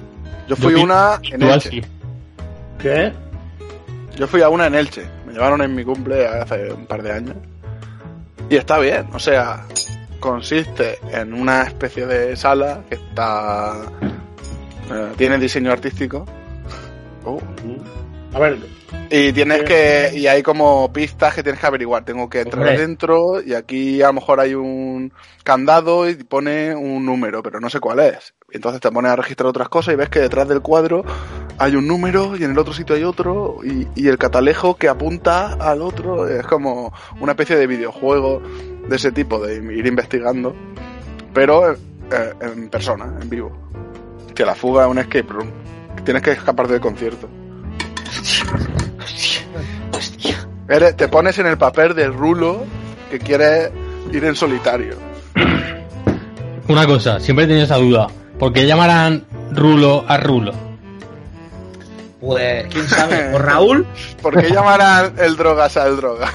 Yo 0.48 0.56
fui 0.56 0.72
Yo 0.72 0.78
vi- 0.78 0.84
una 0.84 1.18
en 1.30 1.42
Elche. 1.42 1.70
sí. 1.70 1.82
¿Qué? 2.78 3.12
Yo 4.16 4.26
fui 4.26 4.42
a 4.42 4.48
una 4.50 4.66
en 4.66 4.74
Elche. 4.74 5.06
Me 5.26 5.32
llevaron 5.32 5.62
en 5.62 5.74
mi 5.74 5.84
cumple 5.84 6.26
hace 6.26 6.70
un 6.72 6.86
par 6.86 7.02
de 7.02 7.12
años. 7.12 7.36
Y 8.50 8.56
está 8.56 8.78
bien. 8.78 9.06
O 9.14 9.18
sea, 9.18 9.64
consiste 10.26 10.98
en 11.12 11.32
una 11.32 11.62
especie 11.62 12.04
de 12.04 12.34
sala 12.36 12.82
que 12.88 12.96
está. 12.96 13.76
eh, 14.90 15.12
tiene 15.16 15.38
diseño 15.38 15.70
artístico. 15.70 16.26
Oh, 17.24 17.38
A 18.34 18.38
ver, 18.40 18.58
Y 19.08 19.32
tienes 19.32 19.62
que. 19.62 20.10
Y 20.14 20.26
hay 20.26 20.42
como 20.42 20.92
pistas 20.92 21.32
que 21.32 21.44
tienes 21.44 21.60
que 21.60 21.66
averiguar. 21.68 22.04
Tengo 22.04 22.28
que 22.28 22.40
entrar 22.40 22.64
Hombre. 22.64 22.78
dentro 22.78 23.40
y 23.40 23.54
aquí 23.54 24.02
a 24.02 24.08
lo 24.08 24.14
mejor 24.14 24.40
hay 24.40 24.54
un 24.54 25.12
candado 25.44 26.08
y 26.10 26.16
pone 26.16 26.74
un 26.74 27.06
número, 27.06 27.40
pero 27.40 27.60
no 27.60 27.70
sé 27.70 27.78
cuál 27.78 28.00
es. 28.00 28.34
Entonces 28.50 28.80
te 28.80 28.90
pones 28.90 29.12
a 29.12 29.16
registrar 29.16 29.48
otras 29.48 29.68
cosas 29.68 29.94
y 29.94 29.96
ves 29.96 30.08
que 30.08 30.18
detrás 30.20 30.48
del 30.48 30.60
cuadro 30.60 31.04
hay 31.58 31.76
un 31.76 31.86
número 31.86 32.36
y 32.36 32.42
en 32.44 32.50
el 32.50 32.58
otro 32.58 32.72
sitio 32.72 32.96
hay 32.96 33.04
otro 33.04 33.58
y, 33.64 33.86
y 33.94 34.08
el 34.08 34.18
catalejo 34.18 34.76
que 34.76 34.88
apunta 34.88 35.54
al 35.54 35.82
otro 35.82 36.28
es 36.28 36.44
como 36.46 36.92
una 37.20 37.32
especie 37.32 37.56
de 37.56 37.66
videojuego 37.66 38.42
de 38.88 38.96
ese 38.96 39.12
tipo, 39.12 39.38
de 39.44 39.56
ir 39.56 39.86
investigando, 39.86 40.54
pero 41.34 41.72
eh, 41.72 41.76
en 42.40 42.68
persona, 42.68 43.12
en 43.20 43.28
vivo. 43.28 43.52
Que 44.34 44.44
la 44.44 44.54
fuga 44.54 44.84
es 44.84 44.90
un 44.90 44.98
escape 44.98 45.26
room. 45.32 45.50
Tienes 46.04 46.22
que 46.22 46.32
escapar 46.32 46.68
del 46.68 46.80
concierto. 46.80 47.28
Eres- 50.68 50.96
te 50.96 51.08
pones 51.08 51.38
en 51.38 51.46
el 51.46 51.56
papel 51.58 51.94
del 51.94 52.12
rulo 52.12 52.64
que 53.10 53.18
quiere 53.18 53.70
ir 54.12 54.24
en 54.24 54.34
solitario. 54.34 54.96
Una 56.68 56.86
cosa, 56.86 57.20
siempre 57.20 57.44
he 57.44 57.48
tenido 57.48 57.64
esa 57.64 57.76
duda. 57.76 58.08
¿Por 58.38 58.52
qué 58.52 58.66
llamarán 58.66 59.24
Rulo 59.52 60.04
a 60.08 60.16
Rulo? 60.18 60.52
Pues, 62.20 62.66
quién 62.72 62.86
sabe. 62.88 63.32
¿O 63.34 63.38
Raúl? 63.38 63.86
¿Por 64.22 64.40
qué 64.40 64.50
llamarán 64.50 65.14
el 65.18 65.36
drogas 65.36 65.76
al 65.76 65.96
drogas? 65.96 66.32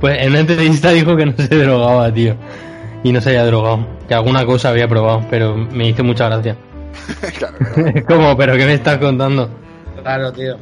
Pues 0.00 0.18
en 0.22 0.30
una 0.30 0.40
entrevista 0.40 0.90
dijo 0.92 1.16
que 1.16 1.26
no 1.26 1.32
se 1.36 1.48
drogaba, 1.54 2.12
tío. 2.12 2.34
Y 3.02 3.12
no 3.12 3.20
se 3.20 3.30
había 3.30 3.46
drogado. 3.46 3.80
Que 4.08 4.14
alguna 4.14 4.44
cosa 4.44 4.70
había 4.70 4.88
probado, 4.88 5.22
pero 5.30 5.56
me 5.56 5.88
hizo 5.88 6.02
mucha 6.04 6.28
gracia. 6.28 6.56
claro, 7.38 7.54
claro. 7.74 8.06
¿Cómo? 8.06 8.36
¿Pero 8.36 8.56
qué 8.56 8.66
me 8.66 8.74
estás 8.74 8.98
contando? 8.98 9.48
Claro, 10.02 10.32
tío. 10.32 10.56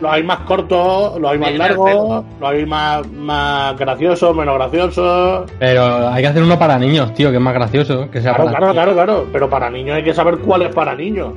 lo 0.00 0.10
hay 0.10 0.22
más 0.22 0.40
corto, 0.40 1.18
lo 1.18 1.28
hay 1.28 1.38
más 1.38 1.52
Mira, 1.52 1.68
largo, 1.68 1.84
pero- 1.84 2.24
lo 2.40 2.48
hay 2.48 2.66
más, 2.66 3.06
más 3.12 3.78
gracioso, 3.78 4.32
menos 4.34 4.54
gracioso. 4.56 5.46
Pero 5.58 6.08
hay 6.08 6.22
que 6.22 6.28
hacer 6.28 6.42
uno 6.42 6.58
para 6.58 6.78
niños, 6.78 7.12
tío, 7.14 7.30
que 7.30 7.36
es 7.36 7.42
más 7.42 7.54
gracioso. 7.54 8.10
Que 8.10 8.20
sea 8.22 8.34
Claro, 8.34 8.44
para 8.50 8.58
claro, 8.58 8.72
claro, 8.72 8.92
claro. 8.94 9.26
Pero 9.32 9.48
para 9.50 9.70
niños 9.70 9.96
hay 9.96 10.02
que 10.04 10.14
saber 10.14 10.38
cuál 10.38 10.62
es 10.62 10.74
para 10.74 10.94
niños. 10.94 11.32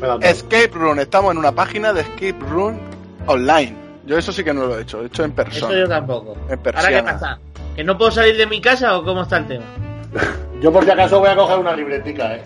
No. 0.00 0.18
Escape 0.20 0.70
Room, 0.74 0.98
estamos 1.00 1.32
en 1.32 1.38
una 1.38 1.52
página 1.52 1.92
de 1.92 2.02
Escape 2.02 2.36
Room 2.50 2.78
online. 3.26 3.74
Yo 4.08 4.16
eso 4.18 4.32
sí 4.32 4.42
que 4.42 4.52
no 4.54 4.66
lo 4.66 4.78
he 4.78 4.82
hecho, 4.82 5.02
he 5.02 5.06
hecho 5.06 5.22
en 5.22 5.30
Eso 5.30 5.36
persona. 5.36 5.78
yo 5.78 5.86
tampoco. 5.88 6.36
En 6.48 6.58
¿Ahora 6.74 6.88
qué 6.88 7.02
pasa? 7.02 7.38
¿Que 7.76 7.84
no 7.84 7.96
puedo 7.98 8.10
salir 8.10 8.36
de 8.36 8.46
mi 8.46 8.60
casa 8.60 8.96
o 8.98 9.04
cómo 9.04 9.22
está 9.22 9.36
el 9.38 9.46
tema? 9.46 9.64
Yo 10.62 10.72
por 10.72 10.84
si 10.84 10.90
acaso 10.90 11.20
voy 11.20 11.28
a 11.28 11.36
coger 11.36 11.58
una 11.58 11.76
libretica, 11.76 12.34
eh. 12.34 12.42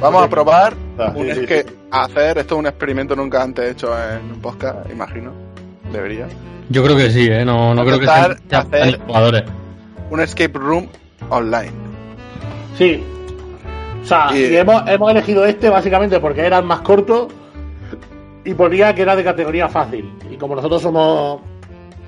Vamos 0.00 0.24
a 0.24 0.28
probar 0.28 0.74
Ah, 0.98 1.12
un 1.14 1.26
sí, 1.28 1.34
sí, 1.34 1.40
escape, 1.44 1.66
sí. 1.68 1.76
hacer 1.92 2.38
esto 2.38 2.54
es 2.56 2.58
un 2.58 2.66
experimento 2.66 3.14
nunca 3.14 3.40
antes 3.42 3.70
hecho 3.70 3.92
en 3.96 4.32
un 4.32 4.40
podcast, 4.40 4.90
imagino. 4.90 5.30
Debería. 5.92 6.26
Yo 6.70 6.82
creo 6.82 6.96
que 6.96 7.10
sí, 7.10 7.28
¿eh? 7.30 7.44
No, 7.44 7.72
no 7.74 7.84
creo 7.84 8.00
que 8.00 8.06
sean 8.06 8.36
hacer- 8.50 8.98
jugadores. 9.06 9.44
Un 10.10 10.20
escape 10.20 10.58
room 10.58 10.88
online. 11.28 11.70
Sí. 12.76 13.04
O 14.02 14.06
sea, 14.06 14.28
Y- 14.34 14.46
y 14.46 14.56
hemos, 14.56 14.82
hemos 14.88 15.10
elegido 15.10 15.44
este 15.44 15.68
básicamente 15.70 16.18
porque 16.18 16.40
era 16.40 16.58
el 16.58 16.64
más 16.64 16.80
corto 16.80 17.28
y 18.44 18.54
ponía 18.54 18.94
que 18.94 19.02
era 19.02 19.16
de 19.16 19.24
categoría 19.24 19.68
fácil. 19.68 20.12
Y 20.30 20.36
como 20.36 20.54
nosotros 20.56 20.82
somos. 20.82 21.40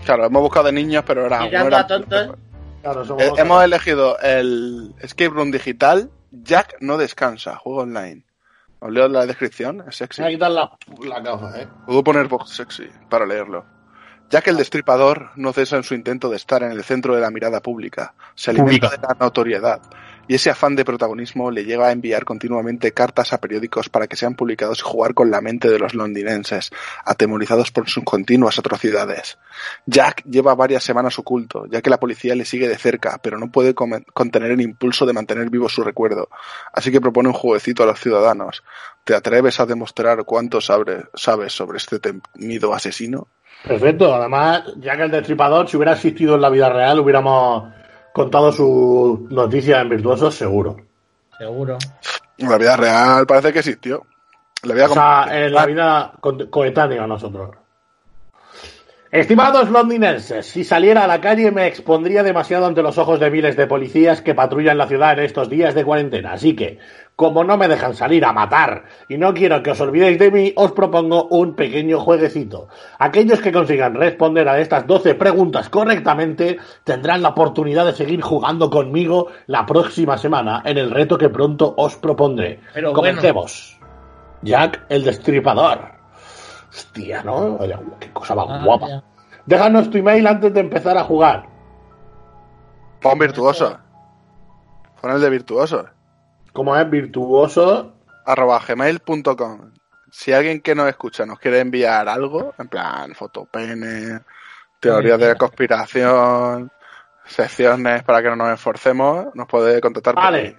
Claro, 0.04 0.26
hemos 0.26 0.42
buscado 0.42 0.66
de 0.66 0.72
niños, 0.72 1.04
pero 1.06 1.26
era. 1.26 1.40
no 1.40 1.44
Tirando 1.46 1.68
era- 1.68 1.80
a 1.80 1.86
tontos. 1.86 2.36
Claro, 2.82 3.04
somos 3.04 3.22
Eh, 3.22 3.32
hemos 3.38 3.64
elegido 3.64 4.18
el 4.18 4.94
escape 5.00 5.30
room 5.30 5.50
digital. 5.50 6.10
Jack 6.30 6.76
no 6.80 6.98
descansa, 6.98 7.56
juego 7.56 7.82
online. 7.82 8.24
Os 8.80 8.90
leo 8.92 9.08
la 9.08 9.24
descripción, 9.24 9.82
es 9.88 9.96
sexy. 9.96 10.20
Voy 10.20 10.32
a 10.32 10.34
quitar 10.34 10.50
la, 10.50 10.70
la 11.06 11.20
gafa, 11.20 11.58
eh. 11.60 11.68
Puedo 11.86 12.04
poner 12.04 12.26
voz 12.28 12.50
sexy 12.50 12.88
para 13.08 13.24
leerlo. 13.24 13.64
Jack 14.28 14.48
el 14.48 14.56
destripador 14.56 15.30
no 15.36 15.52
cesa 15.52 15.76
en 15.76 15.84
su 15.84 15.94
intento 15.94 16.28
de 16.28 16.36
estar 16.36 16.62
en 16.62 16.72
el 16.72 16.82
centro 16.82 17.14
de 17.14 17.20
la 17.20 17.30
mirada 17.30 17.60
pública. 17.60 18.14
Se 18.34 18.50
alimenta 18.50 18.88
Pública. 18.88 19.00
de 19.00 19.06
la 19.14 19.16
notoriedad. 19.24 19.80
Y 20.28 20.34
ese 20.36 20.50
afán 20.50 20.76
de 20.76 20.84
protagonismo 20.84 21.50
le 21.50 21.64
lleva 21.64 21.88
a 21.88 21.92
enviar 21.92 22.24
continuamente 22.24 22.92
cartas 22.92 23.32
a 23.32 23.38
periódicos 23.38 23.88
para 23.88 24.06
que 24.06 24.16
sean 24.16 24.34
publicados 24.34 24.78
y 24.80 24.82
jugar 24.82 25.14
con 25.14 25.30
la 25.30 25.40
mente 25.40 25.68
de 25.68 25.78
los 25.78 25.94
londinenses, 25.94 26.70
atemorizados 27.04 27.70
por 27.70 27.88
sus 27.88 28.04
continuas 28.04 28.58
atrocidades. 28.58 29.38
Jack 29.86 30.22
lleva 30.24 30.54
varias 30.54 30.84
semanas 30.84 31.18
oculto, 31.18 31.66
ya 31.66 31.82
que 31.82 31.90
la 31.90 31.98
policía 32.00 32.34
le 32.34 32.44
sigue 32.44 32.68
de 32.68 32.76
cerca, 32.78 33.18
pero 33.22 33.38
no 33.38 33.50
puede 33.50 33.74
contener 33.74 34.50
el 34.50 34.60
impulso 34.60 35.06
de 35.06 35.12
mantener 35.12 35.50
vivo 35.50 35.68
su 35.68 35.82
recuerdo. 35.82 36.28
Así 36.72 36.90
que 36.90 37.00
propone 37.00 37.28
un 37.28 37.34
jueguecito 37.34 37.82
a 37.82 37.86
los 37.86 38.00
ciudadanos. 38.00 38.62
¿Te 39.04 39.14
atreves 39.14 39.60
a 39.60 39.66
demostrar 39.66 40.24
cuánto 40.24 40.60
sabe- 40.60 41.04
sabes 41.14 41.52
sobre 41.52 41.78
este 41.78 41.98
temido 41.98 42.72
asesino? 42.74 43.28
Perfecto. 43.66 44.14
Además, 44.14 44.64
ya 44.78 44.96
que 44.96 45.04
el 45.04 45.10
destripador, 45.10 45.68
si 45.68 45.76
hubiera 45.76 45.92
existido 45.92 46.34
en 46.34 46.40
la 46.42 46.50
vida 46.50 46.68
real, 46.68 47.00
hubiéramos 47.00 47.72
contado 48.14 48.52
sus 48.52 49.20
noticias 49.30 49.82
en 49.82 49.88
virtuosos, 49.88 50.34
seguro. 50.34 50.76
Seguro. 51.36 51.76
En 52.38 52.48
la 52.48 52.58
vida 52.58 52.76
real 52.76 53.26
parece 53.26 53.52
que 53.52 53.58
existió. 53.58 54.06
La 54.62 54.74
vida 54.74 54.86
O 54.86 54.94
sea, 54.94 55.26
en 55.30 55.52
la 55.52 55.66
vida 55.66 56.12
co- 56.20 56.48
coetánea 56.48 57.02
a 57.02 57.06
nosotros. 57.08 57.50
Estimados 59.14 59.70
londinenses, 59.70 60.44
si 60.44 60.64
saliera 60.64 61.04
a 61.04 61.06
la 61.06 61.20
calle 61.20 61.52
me 61.52 61.68
expondría 61.68 62.24
demasiado 62.24 62.66
ante 62.66 62.82
los 62.82 62.98
ojos 62.98 63.20
de 63.20 63.30
miles 63.30 63.56
de 63.56 63.68
policías 63.68 64.20
que 64.22 64.34
patrullan 64.34 64.76
la 64.76 64.88
ciudad 64.88 65.12
en 65.12 65.24
estos 65.24 65.48
días 65.48 65.72
de 65.76 65.84
cuarentena. 65.84 66.32
Así 66.32 66.56
que, 66.56 66.80
como 67.14 67.44
no 67.44 67.56
me 67.56 67.68
dejan 67.68 67.94
salir 67.94 68.24
a 68.24 68.32
matar 68.32 68.86
y 69.08 69.16
no 69.16 69.32
quiero 69.32 69.62
que 69.62 69.70
os 69.70 69.80
olvidéis 69.80 70.18
de 70.18 70.32
mí, 70.32 70.52
os 70.56 70.72
propongo 70.72 71.28
un 71.30 71.54
pequeño 71.54 72.00
jueguecito. 72.00 72.66
Aquellos 72.98 73.40
que 73.40 73.52
consigan 73.52 73.94
responder 73.94 74.48
a 74.48 74.58
estas 74.58 74.84
12 74.84 75.14
preguntas 75.14 75.68
correctamente 75.68 76.58
tendrán 76.82 77.22
la 77.22 77.28
oportunidad 77.28 77.86
de 77.86 77.92
seguir 77.92 78.20
jugando 78.20 78.68
conmigo 78.68 79.28
la 79.46 79.64
próxima 79.64 80.18
semana 80.18 80.60
en 80.64 80.76
el 80.76 80.90
reto 80.90 81.16
que 81.16 81.28
pronto 81.28 81.72
os 81.76 81.94
propondré. 81.94 82.58
Pero 82.74 82.90
bueno. 82.90 82.96
Comencemos. 82.96 83.78
Jack 84.42 84.86
el 84.88 85.04
Destripador. 85.04 85.93
Hostia, 86.74 87.22
¿no? 87.22 87.56
Oye, 87.56 87.76
qué 88.00 88.12
cosa 88.12 88.34
más 88.34 88.46
Ah, 88.48 88.62
guapa. 88.64 88.88
ya. 88.88 89.02
Déjanos 89.46 89.90
tu 89.90 89.98
email 89.98 90.26
antes 90.26 90.52
de 90.52 90.60
empezar 90.60 90.98
a 90.98 91.04
jugar. 91.04 91.46
Pon 93.00 93.18
virtuoso. 93.18 93.78
Pon 95.00 95.10
el 95.12 95.20
de 95.20 95.30
virtuoso. 95.30 95.86
Como 96.52 96.76
es 96.76 96.88
virtuoso. 96.90 97.92
arroba 98.26 98.58
gmail.com. 98.66 99.70
Si 100.10 100.32
alguien 100.32 100.60
que 100.62 100.74
nos 100.74 100.88
escucha 100.88 101.26
nos 101.26 101.38
quiere 101.38 101.60
enviar 101.60 102.08
algo, 102.08 102.54
en 102.58 102.68
plan 102.68 103.14
fotopene, 103.14 104.20
teorías 104.80 105.18
de 105.18 105.34
conspiración, 105.36 106.70
secciones 107.24 108.02
para 108.04 108.22
que 108.22 108.28
no 108.30 108.36
nos 108.36 108.54
esforcemos, 108.54 109.26
nos 109.34 109.46
puede 109.46 109.80
contactar 109.80 110.14
Vale. 110.14 110.58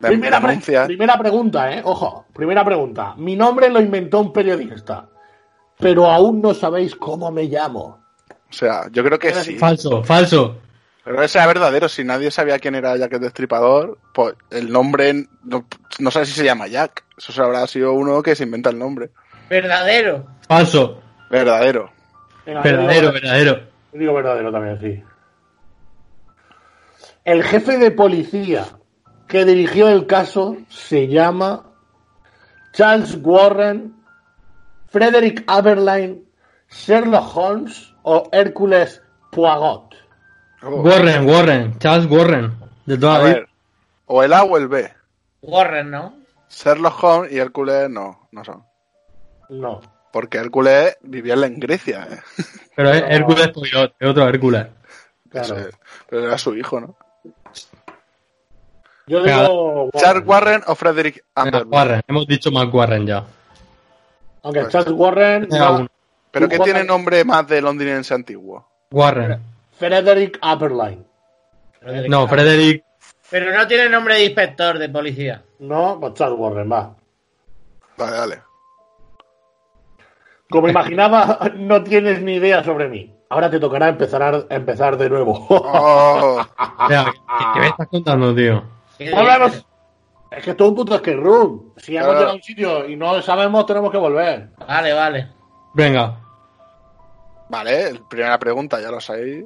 Primera, 0.00 0.40
pre- 0.40 0.86
primera 0.86 1.16
pregunta, 1.18 1.72
¿eh? 1.72 1.80
Ojo, 1.84 2.26
primera 2.34 2.64
pregunta. 2.64 3.14
Mi 3.16 3.36
nombre 3.36 3.70
lo 3.70 3.80
inventó 3.80 4.20
un 4.20 4.32
periodista, 4.32 5.06
pero 5.84 6.10
aún 6.10 6.40
no 6.40 6.54
sabéis 6.54 6.94
cómo 6.96 7.30
me 7.30 7.42
llamo. 7.44 8.02
O 8.48 8.52
sea, 8.52 8.88
yo 8.90 9.04
creo 9.04 9.18
que 9.18 9.34
sí. 9.34 9.56
Falso, 9.58 10.02
falso. 10.02 10.56
Pero 11.04 11.22
ese 11.22 11.36
era 11.36 11.46
verdadero. 11.46 11.90
Si 11.90 12.02
nadie 12.04 12.30
sabía 12.30 12.58
quién 12.58 12.74
era 12.74 12.96
Jack 12.96 13.12
el 13.12 13.20
Destripador, 13.20 13.98
pues 14.14 14.34
el 14.50 14.72
nombre, 14.72 15.26
no, 15.42 15.66
no 15.98 16.10
sé 16.10 16.24
si 16.24 16.32
se 16.32 16.42
llama 16.44 16.68
Jack. 16.68 17.04
Eso 17.18 17.32
se 17.32 17.42
habrá 17.42 17.66
sido 17.66 17.92
uno 17.92 18.22
que 18.22 18.34
se 18.34 18.44
inventa 18.44 18.70
el 18.70 18.78
nombre. 18.78 19.10
Verdadero. 19.50 20.24
Falso. 20.48 21.02
Verdadero. 21.30 21.90
Venga, 22.46 22.60
yo 22.64 22.70
Verdadero, 22.70 23.00
digo- 23.00 23.12
verdadero. 23.12 23.56
yo 23.92 23.98
digo 23.98 24.14
verdadero 24.14 24.52
también, 24.52 24.80
sí. 24.80 25.02
El 27.26 27.42
jefe 27.44 27.76
de 27.76 27.90
policía 27.90 28.64
que 29.28 29.44
dirigió 29.44 29.88
el 29.90 30.06
caso 30.06 30.56
se 30.70 31.08
llama 31.08 31.66
Charles 32.72 33.18
Warren, 33.20 33.94
Frederick 34.94 35.42
Aberline, 35.48 36.22
Sherlock 36.70 37.34
Holmes 37.34 37.92
o 38.04 38.28
Hércules 38.30 39.02
Poirot. 39.32 39.92
Oh, 40.62 40.82
Warren, 40.82 41.28
Warren. 41.28 41.78
Charles 41.80 42.08
Warren. 42.08 42.52
De 42.86 42.96
toda 42.96 43.16
a 43.16 43.18
la 43.18 43.24
vida. 43.24 43.34
ver, 43.34 43.48
o 44.06 44.22
el 44.22 44.32
A 44.32 44.44
o 44.44 44.56
el 44.56 44.68
B. 44.68 44.88
Warren, 45.42 45.90
¿no? 45.90 46.14
Sherlock 46.48 47.02
Holmes 47.02 47.32
y 47.32 47.38
Hércules 47.38 47.90
no, 47.90 48.28
no 48.30 48.44
son. 48.44 48.62
No. 49.48 49.80
Porque 50.12 50.38
Hércules 50.38 50.96
vivía 51.02 51.34
en 51.34 51.58
Grecia, 51.58 52.06
¿eh? 52.08 52.20
Pero 52.76 52.90
es 52.90 53.02
Hércules 53.08 53.48
Poirot, 53.48 53.96
es 53.98 54.08
otro 54.08 54.28
Hércules. 54.28 54.68
Claro. 55.28 55.56
Pero 56.08 56.26
era 56.26 56.38
su 56.38 56.54
hijo, 56.54 56.80
¿no? 56.80 56.96
Yo 59.08 59.24
digo 59.24 59.90
Charles 59.96 60.24
Warren 60.24 60.62
o 60.68 60.76
Frederick 60.76 61.24
Amberley. 61.34 61.68
Warren. 61.68 62.02
Hemos 62.06 62.28
dicho 62.28 62.52
más 62.52 62.72
Warren 62.72 63.08
ya. 63.08 63.24
Aunque 64.44 64.68
Charles 64.68 64.92
Warren, 64.92 65.48
no. 65.50 65.86
Pero 66.30 66.46
juegas- 66.46 66.64
tiene 66.64 66.84
nombre 66.84 67.24
más 67.24 67.46
de 67.48 67.60
londinense 67.60 68.14
antiguo. 68.14 68.66
Warren. 68.90 69.40
Frederick 69.78 70.38
Aberline. 70.40 71.04
No, 72.08 72.28
Frederick. 72.28 72.84
Pero 73.30 73.52
no 73.56 73.66
tiene 73.66 73.88
nombre 73.88 74.14
de 74.14 74.24
inspector 74.26 74.78
de 74.78 74.88
policía. 74.88 75.42
No, 75.60 75.98
pues 76.00 76.14
Charles 76.14 76.38
Warren, 76.38 76.70
va. 76.70 76.94
Vale, 77.96 78.16
dale. 78.16 78.42
Como 80.50 80.68
imaginaba, 80.68 81.40
no 81.56 81.82
tienes 81.82 82.20
ni 82.22 82.34
idea 82.34 82.62
sobre 82.62 82.88
mí. 82.88 83.12
Ahora 83.30 83.50
te 83.50 83.58
tocará 83.58 83.88
empezar, 83.88 84.22
a, 84.22 84.44
empezar 84.54 84.96
de 84.96 85.08
nuevo. 85.08 85.46
Oh, 85.50 86.40
¿qué, 86.88 86.96
qué 87.54 87.60
me 87.60 87.66
estás 87.68 87.88
contando, 87.88 88.34
tío? 88.34 88.62
¿Qué 88.98 89.04
dices? 89.04 89.64
Es 90.36 90.44
que 90.44 90.50
esto 90.50 90.64
es 90.64 90.70
un 90.70 90.76
puto 90.76 90.98
skate 90.98 91.18
room. 91.20 91.72
Si 91.76 91.96
hemos 91.96 92.08
llegado 92.14 92.30
a 92.30 92.34
un 92.34 92.42
sitio 92.42 92.88
y 92.88 92.96
no 92.96 93.20
sabemos, 93.22 93.66
tenemos 93.66 93.90
que 93.90 93.98
volver. 93.98 94.50
Vale, 94.66 94.92
vale. 94.92 95.28
Venga. 95.74 96.20
vale, 97.48 98.00
primera 98.08 98.38
pregunta, 98.38 98.80
ya 98.80 98.90
lo 98.90 99.00
sabéis. 99.00 99.44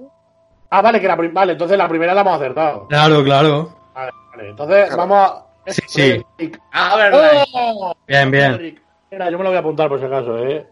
Ah, 0.70 0.82
vale, 0.82 1.00
que 1.00 1.08
la 1.08 1.16
prim- 1.16 1.32
vale, 1.32 1.52
entonces 1.52 1.76
la 1.78 1.88
primera 1.88 2.14
la 2.14 2.20
hemos 2.20 2.34
acertado. 2.36 2.86
Claro, 2.88 3.22
claro. 3.24 3.76
Vale, 3.94 4.12
vale, 4.30 4.50
entonces 4.50 4.86
Claro. 4.86 4.96
vamos 4.96 5.30
a. 5.30 5.44
Sí, 5.72 5.82
sí. 5.88 6.52
A 6.72 6.96
ver, 6.96 7.12
vale. 7.12 7.44
¡Oh! 7.54 7.94
Bien, 8.06 8.30
bien. 8.30 8.80
Mira, 9.10 9.30
yo 9.30 9.38
me 9.38 9.44
lo 9.44 9.50
voy 9.50 9.56
a 9.56 9.60
apuntar 9.60 9.88
por 9.88 9.98
si 9.98 10.04
acaso, 10.06 10.38
¿eh? 10.38 10.66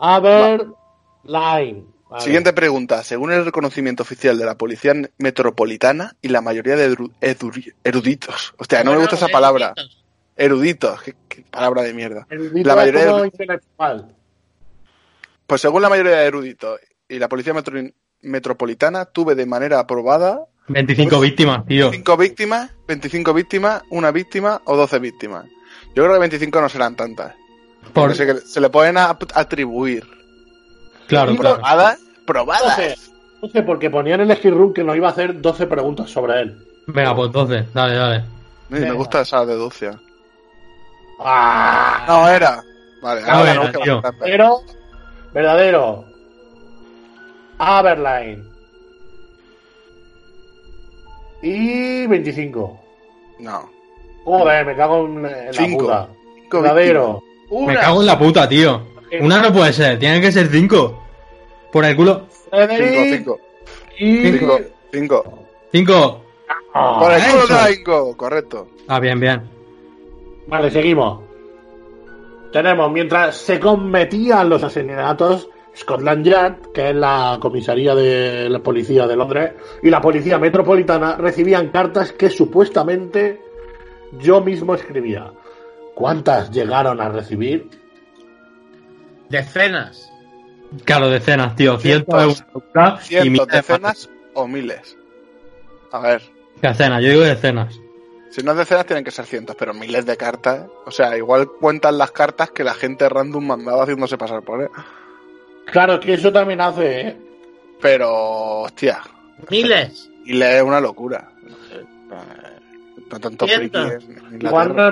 A 0.00 0.20
ver. 0.20 0.66
Line. 1.24 1.84
Vale. 2.14 2.24
Siguiente 2.24 2.52
pregunta. 2.52 3.02
Según 3.02 3.32
el 3.32 3.44
reconocimiento 3.44 4.02
oficial 4.02 4.38
de 4.38 4.44
la 4.46 4.56
Policía 4.56 4.94
Metropolitana 5.18 6.16
y 6.22 6.28
la 6.28 6.40
mayoría 6.40 6.76
de 6.76 6.96
eruditos. 7.82 8.54
Hostia, 8.56 8.84
no 8.84 8.92
me 8.92 8.98
gusta 8.98 9.16
esa 9.16 9.28
palabra. 9.28 9.72
eruditos. 9.76 10.04
Eruditos. 10.36 11.02
Qué, 11.02 11.14
qué 11.28 11.44
palabra 11.50 11.82
de 11.82 11.92
mierda. 11.94 12.26
Erudito 12.30 12.68
La 12.68 12.76
mayoría 12.76 13.04
de- 13.12 13.26
intelectual. 13.26 14.14
Pues 15.46 15.60
según 15.60 15.82
la 15.82 15.88
mayoría 15.88 16.12
de 16.18 16.26
eruditos 16.26 16.80
y 17.08 17.18
la 17.18 17.28
Policía 17.28 17.52
Metro- 17.52 17.90
Metropolitana, 18.22 19.04
tuve 19.04 19.34
de 19.34 19.44
manera 19.46 19.78
aprobada 19.80 20.40
25 20.68 21.20
víctimas, 21.20 21.66
tío. 21.66 21.90
5 21.92 22.16
víctimas, 22.16 22.70
25 22.88 23.34
víctimas, 23.34 23.82
una 23.90 24.10
víctima 24.10 24.62
o 24.64 24.76
12 24.76 24.98
víctimas. 24.98 25.44
Yo 25.94 26.02
creo 26.04 26.12
que 26.14 26.20
25 26.20 26.60
no 26.60 26.68
serán 26.70 26.96
tantas. 26.96 27.34
Por... 27.92 28.08
Porque 28.08 28.14
se, 28.14 28.40
se 28.46 28.60
le 28.60 28.70
pueden 28.70 28.96
atribuir. 28.96 30.06
Claro, 31.06 31.36
claro. 31.36 31.56
¿Probadas? 31.56 31.98
¿Probadas? 32.26 32.76
12. 32.76 32.96
12 33.42 33.62
porque 33.62 33.90
ponía 33.90 34.14
en 34.14 34.30
el 34.30 34.42
room 34.54 34.72
que 34.72 34.84
nos 34.84 34.96
iba 34.96 35.08
a 35.08 35.10
hacer 35.12 35.40
12 35.40 35.66
preguntas 35.66 36.10
sobre 36.10 36.40
él. 36.40 36.66
Venga, 36.86 37.14
pues 37.14 37.30
12. 37.32 37.66
Dale, 37.74 37.94
dale. 37.94 38.20
Sí, 38.20 38.26
me 38.70 38.80
Venga. 38.80 38.92
gusta 38.94 39.20
esa 39.20 39.44
deducción. 39.44 40.00
¡Ah! 41.20 42.04
No, 42.08 42.28
era. 42.28 42.62
Vale, 43.02 43.20
No 43.22 43.28
ahora 43.28 43.52
era, 43.52 43.72
tío. 43.72 44.02
va 44.02 44.08
a 44.08 44.12
estar. 44.12 44.14
Pero, 44.28 44.60
verdadero. 45.32 46.04
Aberline. 47.58 48.44
Y 51.42 52.06
25. 52.06 52.80
No. 53.40 53.70
Joder, 54.24 54.64
me 54.64 54.74
cago 54.76 55.04
en, 55.06 55.22
la 55.22 55.52
Cinco. 55.52 55.84
puta. 55.84 56.08
Cinco 56.42 56.62
Verdadero. 56.62 57.22
Me 57.66 57.74
cago 57.74 58.00
en 58.00 58.06
la 58.06 58.18
puta, 58.18 58.48
tío. 58.48 58.93
Una 59.20 59.42
no 59.42 59.52
puede 59.52 59.72
ser, 59.72 59.98
tienen 59.98 60.20
que 60.20 60.32
ser 60.32 60.48
5. 60.48 61.02
Por 61.72 61.84
el 61.84 61.96
culo. 61.96 62.26
5, 62.50 63.40
y... 63.98 64.32
5, 64.32 64.60
5. 64.92 65.38
5. 65.72 66.24
Ah, 66.74 66.98
Por 67.00 67.12
el 67.12 67.22
culo 67.22 67.44
eso. 67.44 67.54
de 67.54 67.74
5, 67.74 68.16
correcto. 68.16 68.68
Ah, 68.88 69.00
bien, 69.00 69.18
bien. 69.18 69.42
Vale, 70.46 70.70
seguimos. 70.70 71.20
Tenemos, 72.52 72.92
mientras 72.92 73.36
se 73.36 73.58
cometían 73.58 74.48
los 74.48 74.62
asesinatos, 74.62 75.48
Scotland 75.76 76.24
Yard, 76.24 76.72
que 76.72 76.90
es 76.90 76.94
la 76.94 77.38
comisaría 77.40 77.94
de 77.94 78.48
la 78.48 78.60
policía 78.60 79.06
de 79.08 79.16
Londres, 79.16 79.52
y 79.82 79.90
la 79.90 80.00
policía 80.00 80.38
metropolitana 80.38 81.16
recibían 81.16 81.68
cartas 81.70 82.12
que 82.12 82.30
supuestamente 82.30 83.40
yo 84.20 84.40
mismo 84.40 84.74
escribía. 84.74 85.32
¿Cuántas 85.94 86.50
llegaron 86.50 87.00
a 87.00 87.08
recibir? 87.08 87.68
Decenas. 89.28 90.10
Claro, 90.84 91.08
decenas, 91.08 91.54
tío. 91.56 91.78
Cientos 91.78 92.28
de 92.28 92.34
Cientos. 92.34 93.02
y 93.02 93.06
Cientos, 93.06 93.30
miles 93.30 93.46
de 93.46 93.56
decenas 93.56 94.10
o 94.34 94.46
miles. 94.48 94.98
A 95.92 96.00
ver. 96.00 96.22
Decenas, 96.60 97.02
yo 97.02 97.10
digo 97.10 97.22
decenas. 97.22 97.74
si 98.30 98.42
no 98.42 98.52
es 98.52 98.58
decenas 98.58 98.86
tienen 98.86 99.04
que 99.04 99.10
ser 99.10 99.26
cientos, 99.26 99.54
pero 99.58 99.72
miles 99.74 100.04
de 100.06 100.16
cartas. 100.16 100.66
O 100.86 100.90
sea, 100.90 101.16
igual 101.16 101.48
cuentan 101.60 101.98
las 101.98 102.10
cartas 102.10 102.50
que 102.50 102.64
la 102.64 102.74
gente 102.74 103.08
random 103.08 103.46
mandaba 103.46 103.82
haciéndose 103.82 104.18
pasar 104.18 104.42
por 104.42 104.62
él. 104.62 104.68
Claro, 105.66 106.00
que 106.00 106.14
eso 106.14 106.32
también 106.32 106.60
hace, 106.60 107.00
¿eh? 107.00 107.16
Pero, 107.80 108.60
hostia, 108.62 109.00
Miles. 109.50 110.10
y 110.24 110.32
le 110.34 110.56
es 110.58 110.62
una 110.62 110.80
locura. 110.80 111.30
No 111.42 111.56
sé, 111.68 111.80
eh, 111.80 113.04
No 113.10 113.20
tanto 113.20 113.44
es 113.46 113.58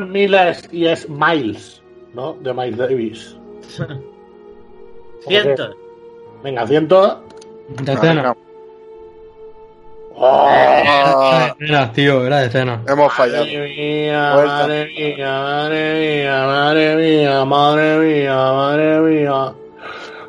miles 0.08 0.68
y 0.72 0.86
es 0.86 1.08
miles, 1.08 1.82
¿no? 2.14 2.34
De 2.34 2.52
Miles 2.54 2.76
Davis. 2.76 3.36
Cientos. 5.26 5.76
Venga, 6.42 6.66
cientos. 6.66 7.16
Decenas. 7.68 8.36
Ah, 10.24 11.54
Decenas, 11.58 11.92
tío, 11.92 12.26
era 12.26 12.40
decenas. 12.40 12.80
hemos 12.88 13.12
fallado. 13.12 13.44
Madre 13.44 13.68
mía, 13.68 14.34
Vuelta. 14.34 14.52
madre 14.52 14.86
mía, 14.86 15.26
madre 15.42 16.00
mía, 16.22 16.46
madre 16.46 16.96
mía, 16.96 17.44
madre 17.44 17.98
mía, 17.98 18.34
madre 18.52 19.00
mía. 19.00 19.52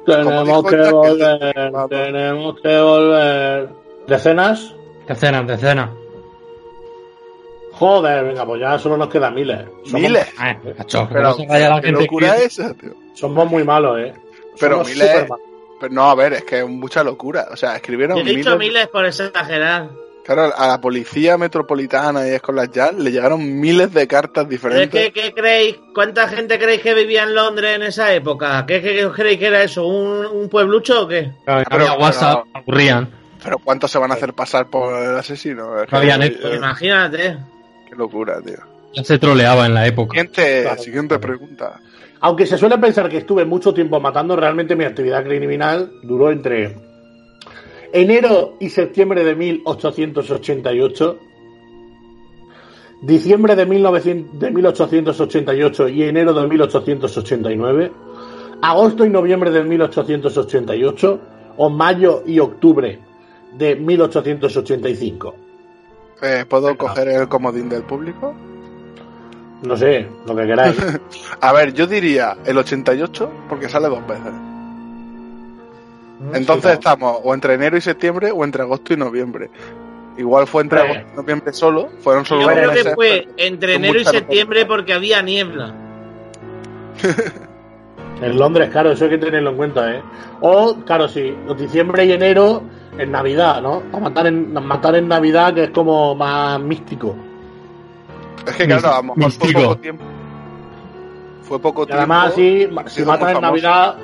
Tenemos 0.05 0.63
que 0.69 0.91
volver, 0.91 1.89
tenemos 1.89 2.59
que 2.61 2.79
volver. 2.81 3.69
¿Decenas? 4.07 4.73
Decenas, 5.07 5.47
decenas. 5.47 5.89
Joder, 7.73 8.23
venga, 8.25 8.45
pues 8.45 8.61
ya 8.61 8.77
solo 8.79 8.97
nos 8.97 9.09
quedan 9.09 9.33
miles. 9.33 9.59
Somos, 9.85 10.01
Miles. 10.01 10.33
Macho, 10.77 11.07
que 11.07 11.13
Pero, 11.15 11.27
no 11.29 11.33
se 11.35 11.47
vaya 11.47 11.69
la 11.69 11.81
¿qué 11.81 11.87
gente 11.87 12.01
locura 12.03 12.35
que- 12.35 12.45
esa, 12.45 12.73
tío? 12.75 12.91
somos 13.13 13.49
muy 13.49 13.63
malos, 13.63 13.99
eh. 13.99 14.13
Pero 14.59 14.75
Somos 14.77 14.89
miles-. 14.89 15.27
Pero 15.79 15.93
no, 15.93 16.09
a 16.09 16.15
ver, 16.15 16.33
es 16.33 16.43
que 16.45 16.59
es 16.59 16.67
mucha 16.67 17.03
locura. 17.03 17.47
O 17.51 17.57
sea, 17.57 17.75
escribieron 17.75 18.17
Yo 18.17 18.23
he 18.23 18.35
dicho 18.35 18.57
miles. 18.57 18.73
miles 18.73 18.87
por 18.87 19.05
exagerar. 19.05 19.89
Claro, 20.23 20.53
a 20.55 20.67
la 20.67 20.79
policía 20.79 21.37
metropolitana 21.37 22.25
y 22.25 22.37
Scotland 22.37 22.71
Yard 22.73 22.97
le 22.97 23.11
llegaron 23.11 23.59
miles 23.59 23.93
de 23.93 24.07
cartas 24.07 24.47
diferentes. 24.47 25.11
¿qué 25.11 25.33
creéis? 25.33 25.77
¿Cuánta 25.93 26.29
gente 26.29 26.57
creéis 26.57 26.81
que 26.81 26.93
vivía 26.93 27.23
en 27.23 27.35
Londres 27.35 27.75
en 27.75 27.83
esa 27.83 28.13
época? 28.13 28.65
¿Qué, 28.65 28.81
qué 28.81 29.09
creéis 29.13 29.37
que 29.39 29.47
era 29.47 29.61
eso? 29.63 29.85
¿Un, 29.85 30.25
un 30.25 30.47
pueblucho 30.47 31.01
o 31.03 31.07
qué? 31.09 31.33
Claro, 31.43 31.59
no 31.63 31.65
Pero- 31.69 31.83
había 31.91 31.97
WhatsApp, 32.05 32.45
aburrían. 32.53 33.09
Pero 33.43 33.57
¿cuántos 33.59 33.91
se 33.91 33.97
van 33.99 34.11
a 34.11 34.13
hacer 34.13 34.33
pasar 34.33 34.69
por 34.69 34.97
el 35.03 35.17
asesino? 35.17 35.75
No 35.91 35.97
había 35.97 36.15
eh, 36.15 36.37
imagínate. 36.55 37.37
Qué 37.89 37.95
locura, 37.97 38.39
tío. 38.41 38.59
Ya 38.93 39.03
se 39.03 39.19
troleaba 39.19 39.65
en 39.65 39.73
la 39.73 39.85
época. 39.85 40.11
Siguiente, 40.11 40.61
Claro. 40.63 40.81
siguiente 40.81 41.19
pregunta. 41.19 41.81
Aunque 42.23 42.45
se 42.45 42.57
suele 42.57 42.77
pensar 42.77 43.09
que 43.09 43.17
estuve 43.17 43.43
mucho 43.43 43.73
tiempo 43.73 43.99
matando, 43.99 44.37
realmente 44.37 44.77
mi 44.77 44.85
actividad 44.85 45.25
criminal 45.25 45.91
duró 46.03 46.31
entre 46.31 46.73
enero 47.91 48.55
y 48.61 48.69
septiembre 48.69 49.25
de 49.25 49.35
1888, 49.35 51.19
diciembre 53.01 53.57
de, 53.57 53.65
1900 53.65 54.39
de 54.39 54.51
1888 54.51 55.89
y 55.89 56.03
enero 56.03 56.33
de 56.33 56.47
1889, 56.47 57.91
agosto 58.61 59.05
y 59.05 59.09
noviembre 59.09 59.51
de 59.51 59.61
1888 59.65 61.19
o 61.57 61.69
mayo 61.69 62.23
y 62.25 62.39
octubre 62.39 62.99
de 63.57 63.75
1885. 63.75 65.35
Eh, 66.21 66.45
¿Puedo 66.47 66.77
coger 66.77 67.09
el 67.09 67.27
comodín 67.27 67.67
del 67.67 67.83
público? 67.83 68.33
No 69.63 69.77
sé, 69.77 70.07
lo 70.27 70.35
que 70.35 70.45
queráis. 70.45 70.75
A 71.41 71.53
ver, 71.53 71.73
yo 71.73 71.87
diría 71.87 72.37
el 72.45 72.57
88 72.57 73.31
porque 73.49 73.69
sale 73.69 73.87
dos 73.87 74.05
veces. 74.05 74.33
Entonces 76.33 76.73
estamos 76.73 77.19
o 77.23 77.33
entre 77.33 77.55
enero 77.55 77.75
y 77.77 77.81
septiembre 77.81 78.31
o 78.31 78.43
entre 78.43 78.63
agosto 78.63 78.93
y 78.93 78.97
noviembre. 78.97 79.49
Igual 80.17 80.47
fue 80.47 80.63
entre 80.63 80.79
Eh. 80.79 80.83
agosto 80.83 81.07
y 81.11 81.15
noviembre 81.15 81.53
solo, 81.53 81.89
fueron 82.01 82.25
solo 82.25 82.41
Yo 82.41 82.47
creo 82.47 82.71
que 82.71 82.95
fue 82.95 83.27
entre 83.37 83.75
enero 83.75 83.99
y 83.99 84.05
septiembre 84.05 84.65
porque 84.65 84.93
había 84.93 85.21
niebla. 85.21 85.73
En 88.21 88.37
Londres, 88.37 88.69
claro, 88.69 88.91
eso 88.91 89.03
hay 89.03 89.09
que 89.09 89.17
tenerlo 89.17 89.49
en 89.49 89.57
cuenta, 89.57 89.95
¿eh? 89.95 90.01
O, 90.39 90.75
claro, 90.85 91.09
sí, 91.09 91.35
diciembre 91.57 92.05
y 92.05 92.13
enero 92.13 92.63
en 92.97 93.11
Navidad, 93.11 93.61
¿no? 93.61 93.83
A 93.91 93.99
matar 93.99 94.27
en, 94.27 94.53
matar 94.53 94.95
en 94.95 95.09
Navidad, 95.09 95.53
que 95.53 95.65
es 95.65 95.69
como 95.71 96.15
más 96.15 96.57
místico. 96.61 97.17
Es 98.47 98.53
que 98.55 98.65
claro, 98.67 98.93
a 98.93 98.97
lo 98.97 99.03
mejor 99.15 99.31
fue 99.31 99.53
poco 99.53 99.77
tiempo. 99.77 100.03
Fue 101.43 101.59
poco 101.59 101.85
Y 101.87 101.91
además, 101.91 102.33
tiempo. 102.35 102.63
sí, 102.65 102.73
si 102.89 103.01
muy 103.01 103.35
en. 103.35 103.41
Navidad, 103.41 103.95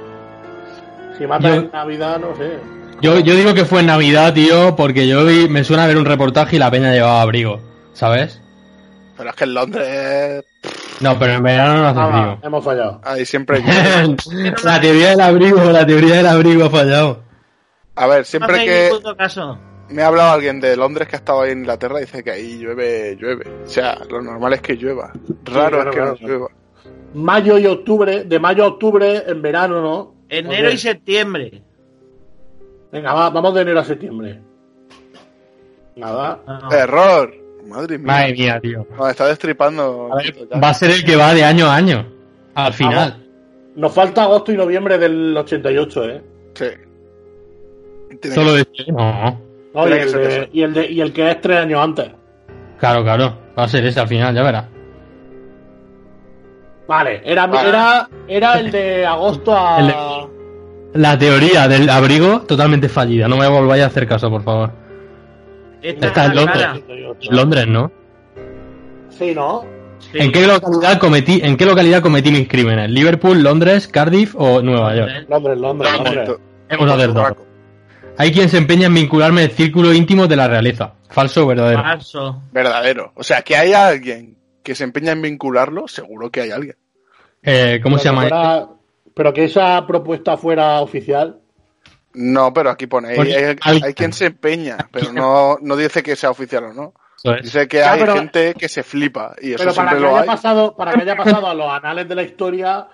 si 1.17 1.28
matas 1.28 1.56
Yo- 1.56 1.62
en 1.62 1.71
Navidad, 1.71 2.19
no 2.19 2.36
sé. 2.36 2.60
Yo, 3.02 3.17
yo 3.19 3.34
digo 3.36 3.54
que 3.54 3.63
fue 3.65 3.80
en 3.80 3.86
Navidad, 3.86 4.34
tío, 4.34 4.75
porque 4.75 5.08
yo 5.08 5.25
vi, 5.25 5.47
me 5.47 5.63
suena 5.63 5.88
ver 5.88 5.97
un 5.97 6.04
reportaje 6.06 6.58
y 6.58 6.60
la 6.60 6.69
peña 6.69 6.91
llevaba 6.91 7.21
abrigo, 7.21 7.62
¿sabes? 7.93 8.41
Pero 9.17 9.30
es 9.30 9.36
que 9.38 9.43
en 9.45 9.54
Londres 9.54 10.45
No, 10.99 11.17
pero 11.17 11.34
en 11.34 11.43
verano 11.43 11.78
no 11.82 11.88
hace 11.88 11.99
Nada, 11.99 12.12
frío. 12.12 12.39
hemos 12.43 12.63
fallado. 12.63 13.02
ahí 13.06 13.25
siempre 13.25 13.62
la 14.63 14.82
teoría 14.82 15.10
del 15.12 15.21
abrigo, 15.21 15.62
la 15.71 15.86
teoría 15.86 16.15
del 16.17 16.28
abrigo 16.28 16.65
ha 16.65 16.69
fallado. 16.69 17.23
A 17.95 18.08
ver, 18.08 18.19
No 18.19 18.25
siempre 18.25 18.56
hacéis 18.56 18.69
que 18.69 18.89
caso. 19.15 19.58
Me 19.89 20.02
ha 20.04 20.08
hablado 20.08 20.32
alguien 20.32 20.60
de 20.60 20.75
Londres 20.78 21.08
que 21.08 21.15
ha 21.15 21.19
estado 21.19 21.41
ahí 21.41 21.52
en 21.52 21.60
Inglaterra, 21.60 21.99
dice 21.99 22.23
que 22.23 22.32
ahí 22.32 22.58
llueve, 22.60 23.15
llueve. 23.19 23.45
O 23.63 23.67
sea, 23.67 23.97
lo 24.10 24.21
normal 24.21 24.54
es 24.54 24.62
que 24.62 24.75
llueva. 24.75 25.12
Raro 25.45 25.69
claro, 25.69 25.80
es 25.80 25.86
que 25.86 25.91
claro. 26.02 26.17
no 26.21 26.28
llueva. 26.28 26.47
mayo 27.13 27.58
y 27.58 27.65
octubre, 27.65 28.23
de 28.23 28.39
mayo 28.39 28.63
a 28.63 28.67
octubre 28.67 29.23
en 29.28 29.41
verano, 29.41 29.82
¿no? 29.82 30.15
Enero 30.30 30.69
y 30.71 30.78
septiembre. 30.78 31.63
Venga, 32.91 33.13
va- 33.13 33.30
vamos 33.30 33.54
de 33.56 33.62
enero 33.62 33.80
a 33.80 33.86
septiembre. 33.86 34.41
Nada. 35.95 36.39
No. 36.47 36.71
Error. 36.71 37.34
Madre 37.67 37.97
mía. 37.97 38.08
Madre 38.08 38.34
mía, 38.34 38.60
tío. 38.62 38.88
Nos 38.97 39.10
está 39.10 39.28
destripando. 39.28 40.10
A 40.12 40.15
ver, 40.17 40.34
va 40.63 40.69
a 40.69 40.73
ser 40.73 40.91
el 40.91 41.04
que 41.04 41.15
va 41.15 41.34
de 41.34 41.43
año 41.43 41.65
a 41.67 41.75
año. 41.75 42.08
Al 42.56 42.73
final. 42.73 43.25
Nos 43.75 43.93
falta 43.93 44.23
agosto 44.23 44.52
y 44.52 44.58
noviembre 44.58 44.97
del 44.97 45.36
88, 45.38 46.06
¿eh? 46.10 46.21
Sí. 46.56 46.65
Tiene 48.21 48.36
Solo 48.36 48.52
que- 48.54 48.58
decir. 48.58 48.93
No. 48.93 49.49
No, 49.86 49.88
y, 49.96 50.00
el 50.00 50.12
de- 50.12 50.50
y 50.54 50.62
el 50.63 50.74
de- 50.74 50.92
y 50.92 51.02
el 51.02 51.13
que 51.13 51.32
es 51.32 51.42
tres 51.42 51.60
años 51.60 51.80
antes. 51.82 52.10
Claro, 52.80 53.04
claro. 53.04 53.38
Va 53.58 53.63
a 53.63 53.68
ser 53.68 53.86
ese 53.86 54.00
al 54.00 54.08
final, 54.08 54.34
ya 54.34 54.44
verás. 54.44 54.65
Vale, 56.88 57.22
era, 57.24 57.46
Vale. 57.46 57.70
era, 57.70 58.10
era 58.28 58.60
el 58.60 58.72
de 58.72 59.06
agosto 59.06 59.56
a. 59.56 59.82
De- 59.84 61.00
La 61.00 61.18
teoría 61.20 61.68
del 61.68 61.88
abrigo 61.89 62.42
totalmente 62.42 62.89
fallida. 62.89 63.28
No 63.28 63.38
me 63.38 63.48
volváis 63.48 63.84
a 63.84 63.88
hacer 63.88 64.08
caso, 64.08 64.30
por 64.30 64.42
favor. 64.44 64.72
Esta 65.82 66.08
Está 66.08 66.24
es 66.26 66.30
en 66.32 66.36
Londres. 66.36 66.68
Londres, 67.30 67.68
¿no? 67.68 67.92
Sí, 69.10 69.34
¿no? 69.36 69.65
Sí. 70.00 70.18
¿En 70.18 70.32
qué 70.32 70.48
localidad 70.48 70.98
cometí, 70.98 71.42
en 71.44 71.58
qué 71.58 71.65
localidad 71.65 72.02
cometí 72.02 72.32
mis 72.32 72.48
crímenes? 72.48 72.89
¿Liverpool, 72.89 73.44
Londres, 73.44 73.88
Cardiff 73.88 74.34
o 74.38 74.62
Nueva 74.62 74.96
York? 74.96 75.12
Londres, 75.30 75.58
Londres, 75.60 75.92
Londres. 75.94 76.30
Vamos 76.72 76.92
a 76.92 76.94
hacer 76.96 77.13
dos. 77.13 77.32
Hay 78.21 78.32
quien 78.34 78.49
se 78.49 78.58
empeña 78.58 78.88
en 78.88 78.93
vincularme 78.93 79.43
al 79.43 79.51
círculo 79.51 79.93
íntimo 79.93 80.27
de 80.27 80.36
la 80.36 80.47
realeza. 80.49 80.93
Falso 81.10 81.43
o 81.45 81.47
verdadero. 81.47 81.82
Falso. 81.82 82.43
Verdadero. 82.51 83.13
O 83.15 83.23
sea, 83.23 83.41
que 83.43 83.55
hay 83.55 83.71
alguien 83.71 84.38
que 84.62 84.75
se 84.75 84.84
empeña 84.84 85.13
en 85.13 85.21
vincularlo, 85.21 85.88
seguro 85.88 86.29
que 86.29 86.41
hay 86.41 86.51
alguien. 86.51 86.75
Eh, 87.41 87.79
¿Cómo 87.82 87.97
se 87.97 88.10
Pero 88.10 88.13
llama? 88.15 88.23
que 88.23 88.29
fuera- 88.29 88.67
Pero 89.15 89.34
que 89.34 89.43
esa 89.45 89.88
propuesta 89.88 90.36
fuera 90.38 90.82
oficial. 90.82 91.39
No, 92.13 92.53
pero 92.53 92.69
aquí 92.71 92.88
pone, 92.88 93.15
Pone 93.15 93.34
hay, 93.36 93.55
hay- 93.84 93.93
quien 93.93 94.12
se 94.12 94.25
empeña, 94.27 94.77
pero 94.91 95.13
no, 95.13 95.58
no 95.62 95.75
dice 95.77 96.03
que 96.03 96.15
sea 96.17 96.32
oficial 96.32 96.65
o 96.65 96.73
no. 96.73 96.93
Es. 97.23 97.43
Dice 97.43 97.67
que 97.69 97.77
Ya, 97.77 97.93
hay 97.93 97.99
pero- 98.01 98.13
gente 98.15 98.53
que 98.55 98.67
se 98.67 98.84
flipa 98.84 99.34
y 99.41 99.49
eso 99.53 99.60
Pero 99.60 99.73
para 99.75 99.89
siempre 99.91 99.95
que, 99.97 100.01
lo 100.01 100.10
haya 100.10 100.21
hay. 100.21 100.27
pasado, 100.27 100.75
para 100.75 100.91
que 100.93 101.01
haya 101.03 101.15
pasado 101.15 101.47
a 101.47 101.53
los 101.53 101.71
anales 101.71 102.08
de 102.10 102.15
la 102.15 102.23
historia, 102.23 102.88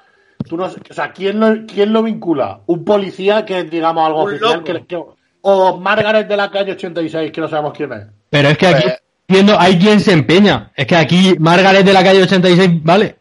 tú 0.47 0.57
no, 0.57 0.65
o 0.65 0.93
sea, 0.93 1.11
¿quién 1.11 1.39
lo, 1.39 1.65
quién 1.67 1.93
lo 1.93 2.03
vincula? 2.03 2.59
¿Un 2.65 2.83
policía 2.83 3.45
que 3.45 3.63
digamos, 3.63 4.05
algo 4.05 4.23
Un 4.23 4.29
oficial? 4.33 4.63
Que, 4.63 4.85
que- 4.85 5.03
o 5.47 5.77
Margaret 5.77 6.27
de 6.27 6.35
la 6.37 6.49
calle 6.49 6.71
86, 6.71 7.31
que 7.31 7.39
no 7.41 7.47
sabemos 7.47 7.73
quién 7.77 7.93
es. 7.93 8.07
Pero 8.31 8.49
es 8.49 8.57
que 8.57 8.65
aquí, 8.67 8.81
Pues- 8.83 8.99
viendo, 9.27 9.59
hay 9.59 9.77
quien 9.77 9.99
se 9.99 10.11
empeña. 10.11 10.71
Es 10.75 10.87
que 10.87 10.95
aquí 10.95 11.35
Margaret 11.39 11.85
de 11.85 11.93
la 11.93 12.03
calle 12.03 12.23
86, 12.23 12.83
vale. 12.83 13.17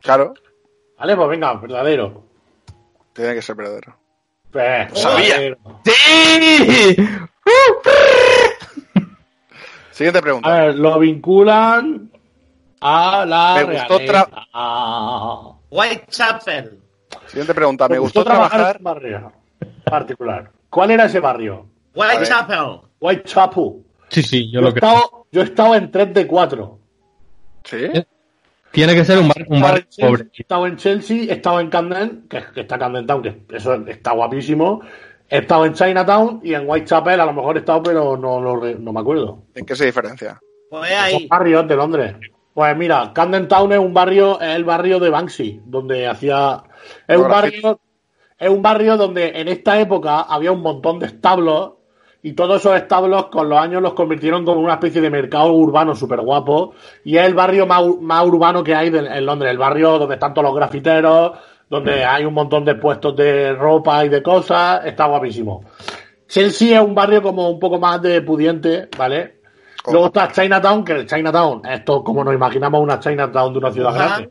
Claro, 0.00 0.32
Vale, 0.98 1.14
pues 1.14 1.28
venga, 1.28 1.52
verdadero. 1.54 2.24
tiene 3.12 3.34
que 3.34 3.42
ser 3.42 3.54
verdadero. 3.54 3.96
Eh, 4.54 4.88
Sabía. 4.94 5.38
verdadero. 5.38 5.58
¡Sí! 5.84 6.96
Siguiente 9.90 10.18
A 10.18 10.22
pregunta. 10.22 10.48
ver, 10.50 10.74
lo 10.76 10.98
vinculan 10.98 12.10
a 12.80 13.26
la 13.26 13.54
Me 13.56 13.64
gustó. 13.64 13.98
Whitechapel. 15.70 16.80
Siguiente 17.26 17.52
pregunta. 17.54 17.88
Me 17.88 17.94
Me 17.96 17.98
gustó 17.98 18.24
trabajar 18.24 18.80
particular. 19.84 20.50
¿Cuál 20.70 20.90
era 20.90 21.04
ese 21.06 21.20
barrio? 21.20 21.66
Whitechapel. 21.94 22.80
Whitechapel. 23.00 23.84
Sí, 24.08 24.22
sí, 24.22 24.50
yo 24.50 24.60
Yo, 24.60 24.62
lo 24.62 24.68
he 24.70 24.72
creo. 24.74 24.90
estado, 24.90 25.26
yo 25.32 25.40
he 25.40 25.44
estado 25.44 25.74
en 25.74 25.90
3 25.90 26.14
de 26.14 26.26
4. 26.26 26.78
Sí. 27.64 27.76
Tiene 28.70 28.94
que 28.94 29.04
ser 29.04 29.18
un, 29.18 29.28
barrio 29.28 29.86
pobre. 29.98 30.26
He 30.34 30.42
estado 30.42 30.66
en 30.66 30.76
Chelsea, 30.76 31.24
he 31.24 31.32
estado 31.32 31.60
en 31.60 31.68
Camden, 31.70 32.26
que, 32.28 32.42
que 32.54 32.60
está 32.60 32.78
Camden 32.78 33.06
Town, 33.06 33.22
que 33.22 33.56
eso 33.56 33.74
está 33.86 34.12
guapísimo. 34.12 34.80
He 35.30 35.38
estado 35.38 35.66
en 35.66 35.74
Chinatown 35.74 36.40
y 36.42 36.54
en 36.54 36.68
Whitechapel, 36.68 37.20
a 37.20 37.26
lo 37.26 37.32
mejor 37.34 37.56
he 37.56 37.60
estado, 37.60 37.82
pero 37.82 38.16
no, 38.16 38.40
no 38.40 38.92
me 38.92 39.00
acuerdo. 39.00 39.42
¿En 39.54 39.66
qué 39.66 39.74
se 39.76 39.86
diferencia? 39.86 40.38
Pues 40.70 40.90
Son 40.90 40.98
ahí. 40.98 41.26
barrios 41.26 41.66
de 41.68 41.76
Londres. 41.76 42.14
Pues 42.54 42.76
mira, 42.76 43.12
Camden 43.14 43.46
Town 43.48 43.72
es 43.72 43.78
un 43.78 43.94
barrio, 43.94 44.40
es 44.40 44.56
el 44.56 44.64
barrio 44.64 44.98
de 44.98 45.10
Banksy, 45.10 45.60
donde 45.64 46.06
hacía. 46.06 46.62
Es 47.06 47.16
un 47.16 47.28
barrio, 47.28 47.80
es 48.38 48.48
un 48.48 48.62
barrio 48.62 48.96
donde 48.96 49.32
en 49.40 49.48
esta 49.48 49.78
época 49.80 50.20
había 50.20 50.52
un 50.52 50.62
montón 50.62 50.98
de 50.98 51.06
establos 51.06 51.72
y 52.22 52.32
todos 52.32 52.60
esos 52.60 52.76
establos 52.76 53.26
con 53.26 53.48
los 53.48 53.58
años 53.58 53.80
los 53.80 53.94
convirtieron 53.94 54.44
como 54.44 54.60
una 54.60 54.74
especie 54.74 55.00
de 55.00 55.10
mercado 55.10 55.52
urbano 55.52 55.94
súper 55.94 56.20
guapo. 56.20 56.72
Y 57.04 57.16
es 57.16 57.24
el 57.26 57.34
barrio 57.34 57.66
más, 57.66 57.82
más 58.00 58.24
urbano 58.26 58.62
que 58.64 58.74
hay 58.74 58.90
de- 58.90 58.98
en 59.06 59.24
Londres, 59.26 59.50
el 59.50 59.58
barrio 59.58 59.98
donde 59.98 60.14
están 60.14 60.34
todos 60.34 60.46
los 60.46 60.54
grafiteros, 60.56 61.32
donde 61.70 62.04
hay 62.04 62.24
un 62.24 62.34
montón 62.34 62.64
de 62.64 62.74
puestos 62.74 63.14
de 63.14 63.52
ropa 63.52 64.04
y 64.04 64.08
de 64.08 64.22
cosas, 64.22 64.84
está 64.86 65.06
guapísimo. 65.06 65.62
Chelsea 66.26 66.80
es 66.80 66.84
un 66.86 66.94
barrio 66.94 67.22
como 67.22 67.48
un 67.50 67.58
poco 67.60 67.78
más 67.78 68.02
de 68.02 68.20
pudiente, 68.22 68.88
¿vale? 68.98 69.38
Luego 69.92 70.06
está 70.06 70.30
Chinatown, 70.32 70.84
que 70.84 70.92
el 70.92 71.06
Chinatown, 71.06 71.62
esto 71.66 72.02
como 72.04 72.24
nos 72.24 72.34
imaginamos 72.34 72.80
una 72.82 72.98
Chinatown 73.00 73.52
de 73.52 73.58
una 73.58 73.70
ciudad 73.72 73.94
grande. 73.94 74.30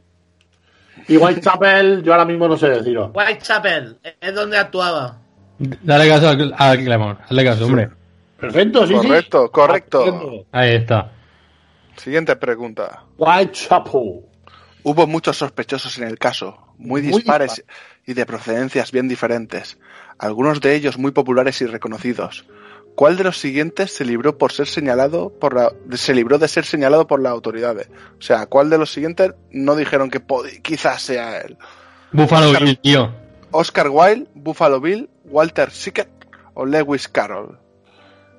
Y 1.08 1.18
Whitechapel, 1.18 2.04
yo 2.04 2.14
ahora 2.14 2.26
mismo 2.26 2.48
no 2.48 2.58
sé 2.58 2.70
deciros. 2.70 3.12
Whitechapel. 3.14 3.98
Es 4.20 4.36
donde 4.36 4.58
actuaba. 4.58 5.18
Dale 5.60 6.08
caso 6.10 6.30
al, 6.30 6.54
al 6.58 6.78
Clemón. 6.78 7.18
Dale 7.30 7.44
caso, 7.46 7.66
hombre. 7.66 7.90
Perfecto, 8.40 8.86
sí, 8.86 8.94
sí. 8.94 9.08
Correcto, 9.08 9.52
correcto. 9.52 10.46
Ahí 10.52 10.76
está. 10.76 11.12
Siguiente 11.96 12.36
pregunta. 12.36 13.04
Whitechapel. 13.18 14.22
Hubo 14.84 15.08
muchos 15.08 15.38
sospechosos 15.38 15.98
en 15.98 16.06
el 16.06 16.18
caso, 16.18 16.58
muy 16.78 17.02
Muy 17.02 17.12
dispares 17.12 17.64
y 18.06 18.14
de 18.14 18.26
procedencias 18.26 18.92
bien 18.92 19.10
diferentes, 19.10 19.78
algunos 20.18 20.62
de 20.62 20.76
ellos 20.76 20.98
muy 20.98 21.12
populares 21.12 21.62
y 21.62 21.66
reconocidos. 21.66 22.46
¿Cuál 22.98 23.16
de 23.16 23.24
los 23.26 23.38
siguientes 23.38 23.92
se 23.94 24.04
libró 24.06 24.40
por 24.40 24.52
ser 24.52 24.66
señalado 24.66 25.30
por 25.30 25.54
la, 25.54 25.72
se 25.96 26.16
libró 26.16 26.40
de 26.40 26.48
ser 26.48 26.66
señalado 26.66 27.06
por 27.06 27.22
las 27.22 27.32
autoridades? 27.32 27.92
O 28.18 28.22
sea, 28.24 28.48
¿cuál 28.48 28.72
de 28.72 28.80
los 28.80 28.92
siguientes 28.92 29.36
no 29.52 29.76
dijeron 29.76 30.10
que 30.10 30.20
quizás 30.64 31.04
sea 31.04 31.42
él? 31.42 31.58
Buffalo 32.12 32.48
Oscar- 32.48 32.64
Bill, 32.64 32.80
tío. 32.80 33.14
Oscar 33.52 33.90
Wilde, 33.92 34.26
Buffalo 34.34 34.82
Bill, 34.82 35.08
Walter 35.26 35.70
Sickett 35.70 36.10
o 36.56 36.66
Lewis 36.66 37.08
Carroll. 37.08 37.60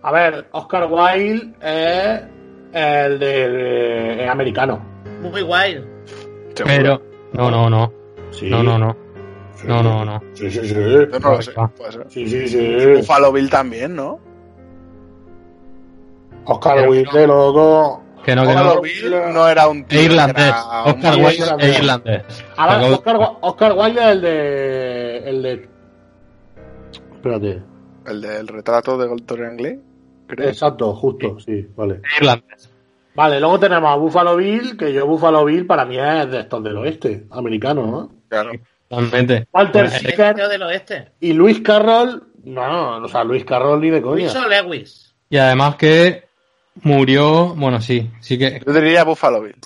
A 0.03 0.11
ver, 0.11 0.49
Oscar 0.51 0.89
Wilde 0.91 1.55
es 1.63 2.21
el 2.73 3.19
de 3.21 4.25
es 4.25 4.29
americano. 4.29 4.85
Muy. 5.23 5.41
¿Seguro? 5.43 5.85
Pero. 6.67 7.03
No, 7.33 7.49
no, 7.49 7.71
no. 7.71 7.93
Sí. 8.33 8.51
No, 8.51 8.65
no, 8.65 8.77
no. 8.77 8.97
Sí. 9.55 9.69
No, 9.69 9.85
no, 9.85 10.05
no. 10.05 10.21
Sí, 10.35 10.51
sí, 10.51 10.67
sí. 10.67 10.75
Yo 10.75 11.07
no 11.21 11.31
lo 11.31 11.43
sé. 11.43 11.53
Puede 11.77 11.93
ser. 11.93 12.07
Sí, 12.11 12.29
sí, 12.29 12.49
sí. 12.49 12.87
Buffalo 12.97 13.31
Bill 13.33 13.49
también, 13.51 13.95
¿no? 13.95 14.27
Oscar 16.49 16.89
Wilde, 16.89 17.27
loco. 17.27 18.03
Que 18.25 18.35
no, 18.37 18.47
que 18.47 18.55
no. 18.55 18.81
Bill 18.83 19.11
no 19.33 19.49
era 19.49 19.69
un 19.69 19.85
tío. 19.85 20.03
Irlandés. 20.03 20.45
era 20.47 20.83
un- 20.85 20.91
Oscar 20.91 21.15
Wilde 21.17 21.55
es 21.67 21.79
irlandés. 21.79 22.23
A 22.57 22.67
ver, 22.67 22.77
Acabo- 22.77 22.95
Oscar, 22.97 23.37
Oscar 23.41 23.73
Wilde 23.73 24.01
es 24.01 24.07
el 24.09 24.21
de. 24.21 25.19
El 25.31 25.43
de. 25.43 25.69
Espérate. 27.15 27.63
El 28.07 28.21
del 28.23 28.49
retrato 28.49 28.97
de 28.97 29.09
Gray, 29.57 29.81
creo. 30.27 30.49
Exacto, 30.49 30.95
justo, 30.95 31.39
sí, 31.41 31.67
vale. 31.77 32.01
irlandés. 32.19 32.71
Vale, 33.15 33.41
luego 33.41 33.59
tenemos 33.59 33.91
a 33.91 33.97
Buffalo 33.97 34.37
Bill, 34.37 34.77
que 34.77 34.93
yo 34.93 35.07
Buffalo 35.07 35.45
Bill 35.45 35.67
para 35.67 35.85
mí 35.85 35.99
es 35.99 36.31
de 36.31 36.41
estos 36.41 36.63
del 36.63 36.77
oeste, 36.79 37.27
americano, 37.31 37.87
¿no? 37.87 38.11
Claro. 38.29 38.53
Totalmente. 38.89 39.47
Walter 39.53 39.89
Pues, 39.89 40.01
Sickert 40.01 40.39
del 40.39 40.63
oeste. 40.63 41.13
y 41.21 41.33
Luis 41.33 41.61
Carroll, 41.61 42.23
no, 42.45 42.99
no, 43.01 43.05
o 43.05 43.09
sea, 43.09 43.25
Luis 43.25 43.45
Carroll 43.45 43.81
ni 43.81 43.91
de 43.91 44.01
coña. 44.01 44.33
Luis 44.33 44.37
Lewis. 44.49 45.15
Y 45.29 45.37
además 45.37 45.75
que 45.77 46.28
murió. 46.83 47.55
Bueno, 47.55 47.81
sí. 47.81 48.11
Sí 48.21 48.39
que. 48.39 48.61
Yo 48.67 48.73
diría 48.73 49.05
Buffalo 49.05 49.43
Bill. 49.43 49.57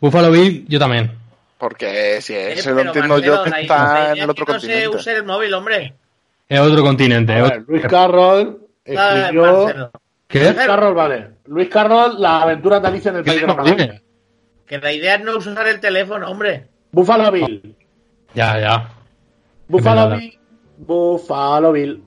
Buffalo 0.00 0.30
Bill, 0.30 0.64
yo 0.68 0.78
también. 0.78 1.12
Porque 1.58 2.20
si 2.20 2.34
ese 2.34 2.72
lo 2.72 2.80
entiendo 2.80 3.14
Marcelo, 3.14 3.36
yo 3.36 3.44
que 3.44 3.60
está 3.60 4.12
en 4.12 4.18
el 4.18 4.18
es 4.18 4.24
que 4.24 4.30
otro 4.30 4.44
no 4.54 4.60
se 4.60 4.66
continente. 4.66 4.96
use 4.96 5.12
el 5.16 5.24
móvil, 5.24 5.54
hombre. 5.54 5.94
Es 6.48 6.58
otro 6.60 6.82
continente. 6.82 7.34
Ver, 7.34 7.44
otro- 7.44 7.64
Luis 7.68 7.82
Carroll 7.86 8.58
escribió... 8.84 9.90
¿Qué? 10.26 10.40
Luis 10.44 10.54
Carroll, 10.66 10.94
vale. 10.94 11.28
Luis 11.46 11.68
Carroll, 11.68 12.20
la 12.20 12.42
aventura 12.42 12.80
de 12.80 12.88
Alicia 12.88 13.10
en 13.10 13.16
el 13.18 13.22
¿Qué 13.24 13.30
País 13.30 13.40
de 13.42 13.46
las 13.46 13.56
dices? 13.58 13.76
Maravillas. 13.78 14.02
Que 14.66 14.78
la 14.78 14.92
idea 14.92 15.14
es 15.16 15.20
no 15.24 15.36
usar 15.36 15.68
el 15.68 15.78
teléfono, 15.78 16.28
hombre. 16.30 16.66
Buffalo 16.90 17.30
Bill. 17.30 17.76
Ya, 18.34 18.58
ya. 18.58 18.88
Buffalo. 19.68 20.16
Bill. 20.16 20.38
Buffalo 20.78 21.72
Bill. 21.72 22.02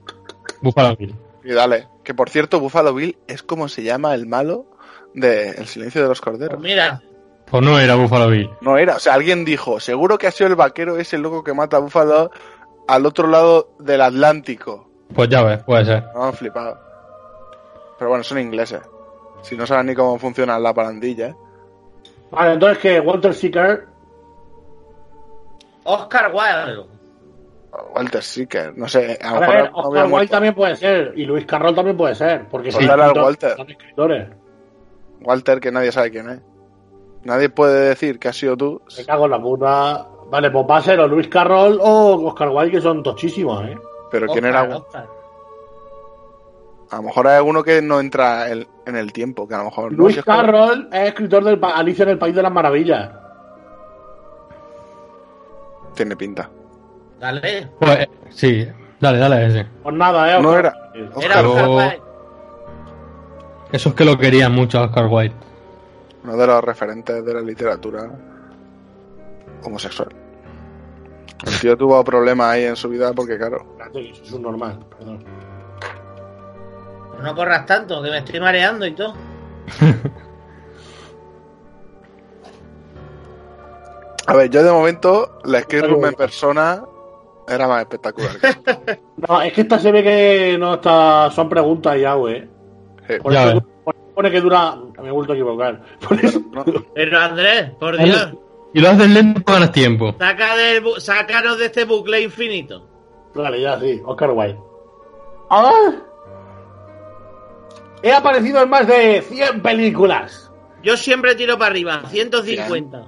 Buffalo 0.60 0.96
Bill. 0.96 1.14
Y 1.44 1.52
dale. 1.52 1.86
Que 2.06 2.14
por 2.14 2.30
cierto, 2.30 2.60
Buffalo 2.60 2.94
Bill 2.94 3.18
es 3.26 3.42
como 3.42 3.66
se 3.68 3.82
llama 3.82 4.14
el 4.14 4.26
malo 4.26 4.66
de 5.12 5.50
El 5.50 5.66
silencio 5.66 6.02
de 6.02 6.08
los 6.08 6.20
Pues 6.20 6.36
corderos. 6.38 6.60
mira, 6.60 7.02
Pues 7.50 7.64
no 7.64 7.80
era 7.80 7.96
Buffalo 7.96 8.28
Bill. 8.28 8.48
No 8.60 8.78
era, 8.78 8.94
o 8.94 8.98
sea, 9.00 9.14
alguien 9.14 9.44
dijo, 9.44 9.80
seguro 9.80 10.16
que 10.16 10.28
ha 10.28 10.30
sido 10.30 10.46
el 10.48 10.54
vaquero 10.54 10.98
ese 10.98 11.18
loco 11.18 11.42
que 11.42 11.52
mata 11.52 11.78
a 11.78 11.80
Buffalo 11.80 12.30
al 12.86 13.06
otro 13.06 13.26
lado 13.26 13.70
del 13.80 14.02
Atlántico. 14.02 14.88
Pues 15.12 15.28
ya 15.28 15.42
ves, 15.42 15.64
puede 15.64 15.84
ser. 15.84 16.04
No, 16.14 16.26
han 16.26 16.32
flipado. 16.34 16.78
Pero 17.98 18.10
bueno, 18.10 18.22
son 18.22 18.38
ingleses. 18.38 18.82
Si 19.42 19.56
no 19.56 19.66
saben 19.66 19.86
ni 19.86 19.94
cómo 19.96 20.16
funciona 20.16 20.60
la 20.60 20.72
parandilla. 20.72 21.26
¿eh? 21.30 21.36
Vale, 22.30 22.52
entonces 22.52 22.78
que 22.78 23.00
Walter 23.00 23.34
Seeker 23.34 23.84
Oscar 25.82 26.32
Wilde. 26.32 26.86
Walter 27.94 28.22
Sicker, 28.22 28.76
no 28.76 28.88
sé. 28.88 29.18
A 29.22 29.28
A 29.30 29.34
lo 29.34 29.40
mejor 29.40 29.54
ver, 29.56 29.70
no 29.72 29.76
Oscar 29.78 30.06
Wilde 30.12 30.28
también 30.28 30.54
puede 30.54 30.76
ser. 30.76 31.12
Y 31.16 31.24
Luis 31.24 31.44
Carroll 31.46 31.74
también 31.74 31.96
puede 31.96 32.14
ser. 32.14 32.46
Porque 32.48 32.70
Pues 32.70 32.76
son, 32.76 32.86
dale 32.86 33.02
al 33.02 33.08
escritor- 33.10 33.24
Walter. 33.24 33.56
son 33.56 33.70
escritores. 33.70 34.28
Walter, 35.22 35.60
que 35.60 35.72
nadie 35.72 35.92
sabe 35.92 36.10
quién 36.10 36.28
es. 36.30 36.40
Nadie 37.24 37.48
puede 37.48 37.88
decir 37.88 38.18
que 38.18 38.28
has 38.28 38.36
sido 38.36 38.56
tú. 38.56 38.82
Me 38.96 39.04
cago 39.04 39.24
en 39.24 39.30
la 39.32 39.40
puta. 39.42 40.06
Vale, 40.30 40.50
pues 40.50 40.66
va 40.68 40.76
a 40.76 40.82
ser 40.82 41.00
o 41.00 41.08
Luis 41.08 41.28
Carroll 41.28 41.78
o 41.80 42.26
Oscar 42.28 42.48
Wilde, 42.50 42.70
que 42.72 42.80
son 42.80 43.02
tochísimos, 43.02 43.64
¿eh? 43.66 43.76
Pero 44.10 44.26
quién 44.28 44.44
era. 44.44 44.62
Oscar. 44.62 45.06
A 46.90 46.96
lo 46.96 47.02
mejor 47.02 47.26
hay 47.26 47.42
uno 47.42 47.64
que 47.64 47.82
no 47.82 47.98
entra 47.98 48.48
el- 48.48 48.68
en 48.86 48.94
el 48.94 49.12
tiempo, 49.12 49.48
que 49.48 49.54
a 49.54 49.58
lo 49.58 49.64
mejor 49.64 49.90
no. 49.92 49.98
Luis 49.98 50.14
si 50.14 50.18
es 50.20 50.24
como- 50.24 50.36
Carroll 50.38 50.88
es 50.92 51.08
escritor 51.08 51.42
de 51.44 51.58
Alicia 51.74 52.04
en 52.04 52.08
el 52.10 52.18
País 52.18 52.34
de 52.34 52.42
las 52.42 52.52
Maravillas. 52.52 53.10
Tiene 55.94 56.14
pinta. 56.16 56.48
Dale. 57.18 57.68
Pues 57.78 57.98
eh, 57.98 58.08
sí, 58.30 58.68
dale, 59.00 59.18
dale 59.18 59.46
ese. 59.46 59.66
Pues 59.82 59.94
nada, 59.94 60.36
¿eh? 60.36 60.42
No 60.42 60.50
Oscar 60.50 60.66
era. 60.66 60.92
Era 61.20 61.48
Oscar. 61.48 61.68
Wilde. 61.68 62.02
Eso 63.72 63.88
es 63.88 63.94
que 63.94 64.04
lo 64.04 64.18
querían 64.18 64.52
mucho 64.52 64.78
a 64.78 64.84
Oscar 64.84 65.06
Wilde. 65.06 65.34
Uno 66.24 66.36
de 66.36 66.46
los 66.46 66.62
referentes 66.62 67.24
de 67.24 67.34
la 67.34 67.40
literatura 67.40 68.10
homosexual. 69.62 70.08
El 71.46 71.58
tío 71.60 71.76
tuvo 71.76 72.02
problemas 72.02 72.48
ahí 72.48 72.64
en 72.64 72.76
su 72.76 72.88
vida 72.88 73.12
porque, 73.12 73.36
claro, 73.36 73.76
eso 73.94 74.22
es 74.22 74.32
un 74.32 74.42
normal, 74.42 74.78
perdón. 74.96 75.24
No 77.22 77.34
corras 77.34 77.66
tanto, 77.66 78.02
que 78.02 78.10
me 78.10 78.18
estoy 78.18 78.40
mareando 78.40 78.86
y 78.86 78.92
todo. 78.92 79.14
A 84.26 84.34
ver, 84.34 84.50
yo 84.50 84.64
de 84.64 84.72
momento, 84.72 85.38
la 85.44 85.58
escape 85.58 85.86
room 85.86 86.06
en 86.06 86.14
persona 86.14 86.82
era 87.48 87.68
más 87.68 87.80
espectacular. 87.82 88.30
No, 89.28 89.40
es 89.40 89.52
que 89.54 89.62
esta 89.62 89.78
se 89.78 89.90
ve 89.90 90.02
que 90.02 90.56
no 90.58 90.74
está. 90.74 91.30
Son 91.30 91.48
preguntas 91.48 91.98
ya, 91.98 92.12
güey. 92.14 92.42
Sí. 93.08 93.14
Por 93.22 93.32
Ya 93.32 93.44
eso 93.50 93.54
ves. 93.86 93.94
pone- 94.14 94.30
que 94.30 94.40
dura. 94.42 94.76
Me 95.02 95.08
he 95.08 95.10
vuelto 95.10 95.32
a 95.32 95.36
equivocar. 95.36 95.80
Por 96.06 96.22
eso. 96.24 96.42
Pero 96.94 97.18
Andrés, 97.18 97.70
por 97.80 97.96
Dios, 97.96 98.34
Y 98.74 98.80
lo 98.80 98.90
haces 98.90 99.08
lento 99.08 99.40
ganas 99.50 99.72
tiempo. 99.72 100.14
saca 100.18 100.54
del 100.56 100.84
bu- 100.84 101.00
sácanos 101.00 101.58
de 101.58 101.64
este 101.66 101.84
bucle 101.84 102.20
infinito. 102.20 102.86
Vale, 103.34 103.60
ya 103.60 103.80
sí, 103.80 104.00
Oscar 104.04 104.30
Wilde. 104.32 104.58
¡Ah! 105.50 105.92
He 108.02 108.12
aparecido 108.12 108.62
en 108.62 108.68
más 108.68 108.86
de 108.86 109.22
100 109.22 109.62
películas. 109.62 110.50
Yo 110.82 110.96
siempre 110.96 111.34
tiro 111.34 111.56
para 111.58 111.70
arriba, 111.70 112.02
150. 112.06 113.02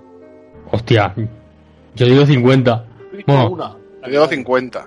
Hostia, 0.72 1.14
yo 1.94 2.06
digo 2.06 2.24
50. 2.26 2.84
He 3.12 3.16
visto 3.16 3.32
Bueno. 3.32 3.77
Yo 4.04 4.10
digo 4.10 4.26
50. 4.26 4.86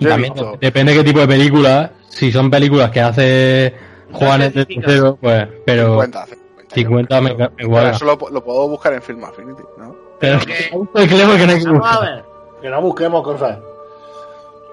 Yo 0.00 0.08
También 0.10 0.32
visto. 0.32 0.56
depende 0.60 0.92
de 0.92 0.98
qué 0.98 1.04
tipo 1.04 1.20
de 1.20 1.26
películas. 1.28 1.90
Si 2.08 2.30
son 2.30 2.50
películas 2.50 2.90
que 2.90 3.00
hace 3.00 3.74
Juanes 4.12 4.54
de 4.54 4.64
tercero, 4.66 5.18
pues, 5.20 5.46
pero 5.66 6.00
50, 6.02 6.26
50. 6.26 6.74
50 6.74 7.20
me, 7.20 7.34
me 7.34 7.48
Pero 7.50 7.68
cuadra. 7.68 7.90
eso 7.90 8.04
lo, 8.04 8.16
lo 8.30 8.44
puedo 8.44 8.68
buscar 8.68 8.92
en 8.92 9.02
Film 9.02 9.24
Affinity, 9.24 9.62
¿no? 9.76 9.94
Pero 10.20 10.38
que- 10.40 10.70
el 11.02 11.08
que 11.08 11.16
que 11.38 11.46
no 11.46 11.52
hay 11.52 11.62
que 11.62 11.68
a 11.68 11.72
buscar. 11.72 12.00
ver. 12.04 12.24
Que 12.62 12.68
no 12.70 12.80
busquemos 12.82 13.22
cosas. 13.22 13.58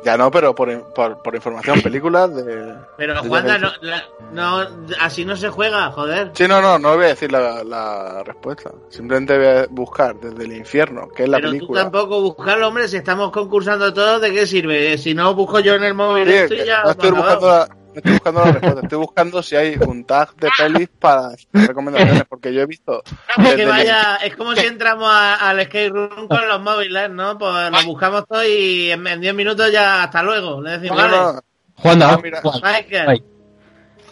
Ya 0.06 0.16
no, 0.18 0.30
pero 0.30 0.54
por, 0.54 0.94
por, 0.94 1.22
por 1.24 1.34
información, 1.34 1.82
películas 1.82 2.34
de... 2.36 2.76
Pero 2.96 3.16
de 3.16 3.28
Juanda, 3.28 3.58
no, 3.58 3.72
la- 3.82 4.04
no, 4.32 4.60
así 5.02 5.26
no 5.26 5.36
se 5.36 5.50
juega, 5.50 5.90
joder. 5.92 6.30
Sí, 6.36 6.48
no, 6.48 6.62
no, 6.62 6.78
no 6.78 6.96
voy 6.96 7.06
a 7.06 7.08
decir 7.10 7.32
la, 7.32 7.64
la 7.64 8.22
respuesta. 8.24 8.72
Simplemente 8.90 9.36
voy 9.36 9.48
a 9.48 9.66
buscar 9.68 10.16
desde 10.20 10.44
el 10.44 10.54
infierno, 10.58 11.08
que 11.10 11.24
es 11.24 11.30
la 11.30 11.38
Pero 11.38 11.50
tú 11.50 11.56
película. 11.56 11.82
tampoco 11.82 12.22
buscarlo, 12.22 12.68
hombre, 12.68 12.88
si 12.88 12.98
estamos 12.98 13.32
concursando 13.32 13.92
todos, 13.92 14.22
¿de 14.22 14.32
qué 14.32 14.46
sirve? 14.46 14.96
Si 15.00 15.16
no 15.16 15.34
busco 15.34 15.60
yo 15.60 15.74
en 15.74 15.84
el 15.84 15.96
móvil 15.96 16.28
Sí, 16.28 16.34
esto 16.36 16.54
y 16.54 16.66
ya... 16.66 16.84
no 16.84 16.92
estoy 16.92 17.10
buscando 17.10 17.48
la, 17.48 17.68
no 17.96 18.00
estoy 18.00 18.14
buscando 18.14 18.40
la 18.46 18.52
respuesta, 18.52 18.82
estoy 18.84 18.98
buscando 19.00 19.42
si 19.44 19.56
hay 19.56 19.76
un 19.88 20.04
tag 20.06 20.36
de 20.36 20.50
pelis 20.58 20.90
para 21.00 21.30
recomendaciones, 21.54 22.24
porque 22.30 22.54
yo 22.54 22.62
he 22.62 22.66
visto 22.66 23.02
Que 23.56 23.66
vaya, 23.66 24.18
es 24.18 24.36
como 24.36 24.54
si 24.56 24.66
entramos 24.66 25.08
a- 25.10 25.36
al 25.50 25.60
escape 25.62 25.90
room 25.90 26.28
con 26.28 26.48
los 26.48 26.62
móviles, 26.62 27.10
¿no? 27.10 27.38
Pues 27.38 27.72
lo 27.72 27.84
buscamos 27.86 28.26
todo 28.28 28.46
y 28.46 28.92
en 28.92 29.06
en 29.08 29.22
10 29.22 29.34
minutos 29.34 29.72
ya 29.72 30.04
hasta 30.04 30.22
luego. 30.22 30.62
Le 30.62 30.72
decimos, 30.78 30.98
No, 30.98 31.08
no, 31.08 31.18
vale, 31.18 31.34
no. 31.36 31.42
Juan, 31.82 32.02
Ah, 32.04 32.06
da- 32.12 32.20
mira. 32.22 32.42
Michael. 32.64 33.24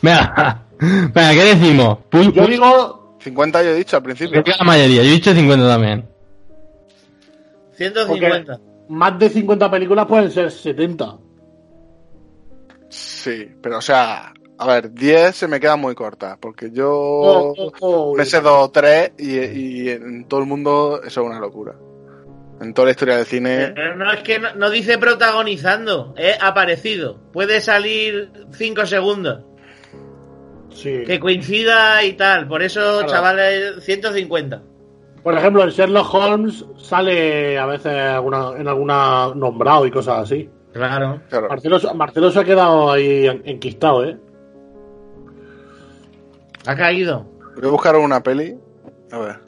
Venga, 0.02 0.64
venga, 0.80 1.32
¿qué 1.34 1.56
decimos? 1.56 1.98
Yo 2.34 2.48
digo 2.48 3.18
50 3.20 3.64
yo 3.64 3.70
he 3.70 3.76
dicho 3.76 3.98
al 3.98 4.04
principio. 4.04 4.32
Creo 4.32 4.44
que 4.44 4.52
la 4.60 4.66
mayoría, 4.66 5.04
yo 5.04 5.10
he 5.10 5.14
dicho 5.14 5.34
50 5.34 5.68
también. 5.68 6.10
150. 7.78 8.60
más 8.90 9.18
de 9.20 9.30
50 9.30 9.72
películas 9.72 10.06
pueden 10.06 10.32
ser 10.32 10.52
70. 10.52 11.18
Sí, 12.96 13.50
pero 13.62 13.80
o 13.80 13.82
sea, 13.82 14.34
a 14.60 14.68
ver, 14.68 14.92
10 14.94 15.36
se 15.36 15.48
me 15.48 15.60
queda 15.60 15.76
muy 15.76 15.96
corta, 15.96 16.38
porque 16.40 16.70
yo 16.72 16.92
Oh, 16.94 17.54
oh, 17.58 17.72
oh, 17.82 18.16
me 18.16 18.24
sé 18.24 18.40
dos 18.40 18.68
o 18.68 18.72
tres 18.72 19.14
y, 19.18 19.40
y 19.40 19.90
en 19.90 20.28
todo 20.28 20.42
el 20.42 20.46
mundo 20.46 21.02
eso 21.04 21.22
es 21.22 21.28
una 21.28 21.40
locura. 21.40 21.74
En 22.62 22.72
toda 22.74 22.86
la 22.86 22.92
historia 22.92 23.18
del 23.18 23.26
cine. 23.26 23.72
Pero 23.74 23.96
no 23.96 24.12
es 24.12 24.22
que 24.22 24.38
no, 24.40 24.54
no 24.56 24.70
dice 24.70 24.98
protagonizando, 25.00 26.14
es 26.18 26.38
aparecido. 26.40 27.18
Puede 27.34 27.60
salir 27.62 28.32
5 28.52 28.86
segundos. 28.86 29.44
Sí. 30.70 31.04
Que 31.06 31.20
coincida 31.20 32.04
y 32.04 32.14
tal. 32.14 32.48
Por 32.48 32.62
eso, 32.64 32.80
Claro. 33.00 33.08
chavales, 33.08 33.84
150. 33.84 34.62
Por 35.24 35.36
ejemplo, 35.38 35.64
en 35.64 35.70
Sherlock 35.70 36.14
Holmes 36.14 36.64
sale 36.78 37.58
a 37.58 37.66
veces 37.66 37.94
alguna- 37.94 38.54
en 38.58 38.68
alguna 38.68 39.32
nombrado 39.36 39.86
y 39.88 39.92
cosas 39.92 40.20
así. 40.24 40.50
Claro. 40.74 41.22
Claro. 41.30 41.50
Marcelo, 41.50 41.80
Marcelo 41.94 42.32
se 42.32 42.40
ha 42.40 42.44
quedado 42.44 42.92
ahí 42.92 43.28
en- 43.28 43.42
enquistado, 43.46 44.04
¿eh? 44.06 44.18
Ha 46.66 46.76
caído. 46.76 47.26
Voy 47.56 47.66
a 47.68 47.72
buscar 47.72 47.96
una 47.96 48.22
peli. 48.24 48.58
A 49.12 49.20
ver. 49.20 49.40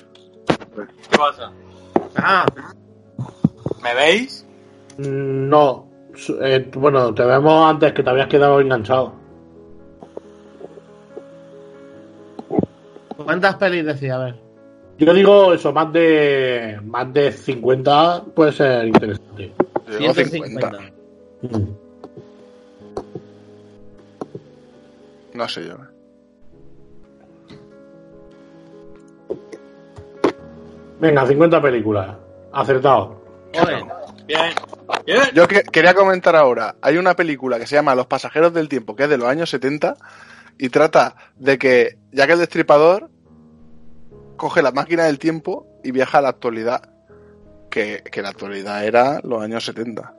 ¿Qué 1.10 1.18
pasa? 1.18 1.52
Ah, 2.18 2.46
¿Me 3.82 3.94
veis? 3.96 4.46
Mm, 4.98 5.50
No. 5.50 5.88
Eh, 6.42 6.70
bueno, 6.76 7.14
te 7.14 7.26
vemos 7.26 7.70
antes 7.70 7.92
que 7.94 8.02
te 8.04 8.10
habías 8.10 8.28
quedado 8.28 8.60
enganchado. 8.62 9.14
¿cuántas 13.18 13.56
pelis 13.56 13.86
decía? 13.86 14.16
A 14.16 14.26
ver. 14.26 14.36
Yo 14.98 15.14
digo 15.14 15.54
eso, 15.54 15.74
más 15.74 15.92
de 15.92 16.80
más 16.86 17.12
de 17.14 17.32
50 17.32 18.24
puede 18.34 18.52
ser 18.54 18.86
interesante. 18.88 19.52
Yo 19.88 19.98
digo 19.98 20.14
150. 20.14 20.72
50. 21.50 21.72
No 25.34 25.48
sé 25.50 25.66
yo. 25.68 25.78
Venga, 31.00 31.26
50 31.28 31.62
películas. 31.62 32.16
Acertado. 32.54 33.22
Bien. 34.28 34.54
Bien. 35.06 35.20
Yo 35.34 35.48
que- 35.48 35.64
quería 35.64 35.94
comentar 35.94 36.36
ahora, 36.36 36.76
hay 36.82 36.98
una 36.98 37.16
película 37.16 37.60
que 37.60 37.68
se 37.68 37.76
llama 37.76 37.96
Los 37.96 38.08
pasajeros 38.08 38.54
del 38.54 38.70
tiempo, 38.70 38.96
que 38.96 39.04
es 39.04 39.10
de 39.10 39.18
los 39.18 39.28
años 39.28 39.50
70, 39.50 39.96
y 40.58 40.70
trata 40.70 41.16
de 41.36 41.58
que 41.58 41.98
Jack 42.12 42.30
el 42.32 42.40
Destripador 42.40 43.10
coge 44.38 44.62
la 44.62 44.72
máquina 44.72 45.04
del 45.04 45.20
tiempo 45.20 45.68
y 45.84 45.92
viaja 45.92 46.20
a 46.20 46.22
la 46.22 46.30
actualidad, 46.30 46.90
que, 47.70 48.04
que 48.10 48.22
la 48.22 48.30
actualidad 48.30 48.86
era 48.86 49.20
los 49.24 49.42
años 49.44 49.66
70. 49.66 50.14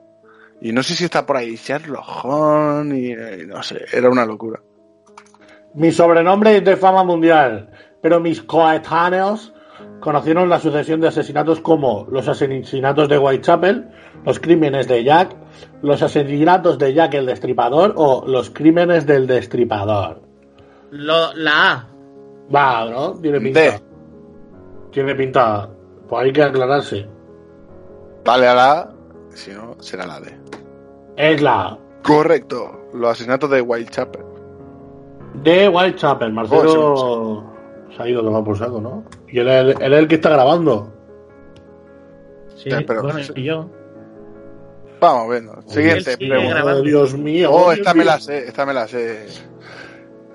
Y 0.61 0.71
no 0.71 0.81
sé 0.83 0.95
si 0.95 1.05
está 1.05 1.25
por 1.25 1.37
ahí 1.37 1.55
Sherlock 1.55 2.25
Holmes, 2.25 2.97
y, 2.97 3.11
y 3.43 3.45
no 3.45 3.61
sé, 3.63 3.85
era 3.93 4.09
una 4.09 4.25
locura. 4.25 4.59
Mi 5.75 5.91
sobrenombre 5.91 6.57
es 6.57 6.65
de 6.65 6.75
fama 6.77 7.03
mundial, 7.03 7.69
pero 8.01 8.19
mis 8.19 8.41
coetáneos 8.41 9.53
conocieron 9.99 10.49
la 10.49 10.59
sucesión 10.59 10.99
de 11.01 11.09
asesinatos 11.09 11.59
como 11.61 12.07
los 12.09 12.27
asesinatos 12.27 13.07
de 13.09 13.17
Whitechapel, 13.19 13.87
los 14.25 14.39
crímenes 14.39 14.87
de 14.87 15.03
Jack, 15.03 15.35
los 15.83 16.01
asesinatos 16.01 16.79
de 16.79 16.93
Jack 16.93 17.13
el 17.13 17.27
Destripador 17.27 17.93
o 17.95 18.25
los 18.27 18.49
crímenes 18.49 19.05
del 19.05 19.27
Destripador. 19.27 20.21
Lo- 20.91 21.33
la 21.35 21.71
A. 21.71 21.87
Va, 22.53 22.89
¿no? 22.89 23.13
Tiene 23.19 23.39
pinta. 23.41 23.59
D. 23.59 23.81
Tiene 24.91 25.13
pinta. 25.15 25.69
Pues 26.07 26.25
hay 26.25 26.31
que 26.33 26.41
aclararse. 26.43 27.07
Dale 28.23 28.47
a 28.47 28.53
la 28.55 28.71
A, 28.79 28.93
si 29.29 29.51
no, 29.51 29.75
será 29.79 30.07
la 30.07 30.19
D. 30.19 30.33
Es 31.17 31.41
la 31.41 31.77
Correcto, 32.03 32.89
los 32.93 33.11
asesinatos 33.11 33.49
de 33.49 33.61
Whitechapel. 33.61 34.21
de 35.43 35.67
Whitechapel. 35.69 36.31
Marcelo 36.31 37.43
se 37.95 38.01
ha 38.03 38.07
ido 38.07 38.23
tomar 38.23 38.43
por 38.43 38.57
saco, 38.57 38.79
¿no? 38.79 39.03
Y 39.27 39.39
él, 39.39 39.47
es- 39.49 39.79
él 39.79 39.93
es 39.93 39.99
el 39.99 40.07
que 40.07 40.15
está 40.15 40.29
grabando. 40.29 40.93
Sí, 42.55 42.69
Eh, 42.69 42.83
pero- 42.87 43.03
bueno, 43.03 43.19
y 43.35 43.43
yo. 43.43 43.69
Vamos 44.99 45.29
viendo. 45.29 45.61
Siguiente 45.67 46.17
pregunta. 46.17 46.53
grabando. 46.55 46.79
Oh, 46.81 46.83
Dios 46.83 47.13
mío. 47.17 47.49
Oh, 47.51 47.65
Dios 47.65 47.79
esta 47.79 47.93
me 47.93 47.99
mío. 48.03 48.11
la 48.11 48.19
sé, 48.19 48.47
esta 48.47 48.65
me 48.65 48.73
la 48.73 48.87
sé. 48.87 49.25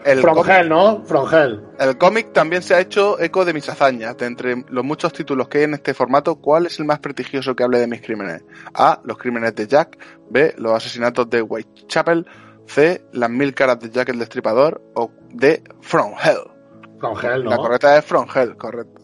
El 0.04 0.20
From 0.20 0.36
cómic- 0.38 0.50
Hell, 0.52 0.68
¿no? 0.68 1.02
From 1.04 1.28
Hell. 1.32 1.62
El 1.78 1.96
cómic 1.98 2.32
también 2.32 2.62
se 2.62 2.74
ha 2.74 2.80
hecho 2.80 3.20
eco 3.20 3.44
de 3.44 3.52
mis 3.52 3.68
hazañas. 3.68 4.16
De 4.16 4.26
entre 4.26 4.64
los 4.68 4.84
muchos 4.84 5.12
títulos 5.12 5.48
que 5.48 5.58
hay 5.58 5.64
en 5.64 5.74
este 5.74 5.94
formato, 5.94 6.36
¿cuál 6.36 6.66
es 6.66 6.78
el 6.78 6.84
más 6.86 6.98
prestigioso 6.98 7.54
que 7.54 7.62
hable 7.62 7.78
de 7.78 7.86
mis 7.86 8.00
crímenes? 8.02 8.42
A. 8.74 9.00
Los 9.04 9.18
crímenes 9.18 9.54
de 9.54 9.66
Jack. 9.66 9.98
B. 10.30 10.54
Los 10.58 10.72
asesinatos 10.72 11.28
de 11.30 11.42
Whitechapel. 11.42 12.26
C. 12.66 13.04
Las 13.12 13.30
mil 13.30 13.54
caras 13.54 13.80
de 13.80 13.90
Jack 13.90 14.08
el 14.10 14.18
Destripador. 14.18 14.82
O 14.94 15.10
D. 15.30 15.62
From 15.80 16.12
Hell. 16.22 16.50
From 16.98 17.16
Hell, 17.18 17.44
La 17.44 17.56
¿no? 17.56 17.62
correcta 17.62 17.96
es 17.98 18.04
From 18.04 18.26
Hell, 18.34 18.56
correcto. 18.56 19.00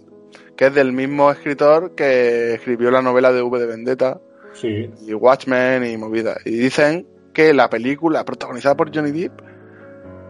Que 0.56 0.66
es 0.66 0.74
del 0.74 0.92
mismo 0.92 1.30
escritor 1.30 1.94
que 1.94 2.54
escribió 2.54 2.90
la 2.90 3.02
novela 3.02 3.32
de 3.32 3.42
V 3.42 3.58
de 3.60 3.66
Vendetta 3.66 4.20
Sí. 4.54 4.90
y 5.06 5.14
Watchmen 5.14 5.84
y 5.84 5.96
movida. 5.96 6.36
Y 6.44 6.50
dicen 6.58 7.06
que 7.32 7.52
la 7.54 7.68
película 7.70 8.24
protagonizada 8.24 8.76
por 8.76 8.92
Johnny 8.94 9.12
Depp, 9.12 9.40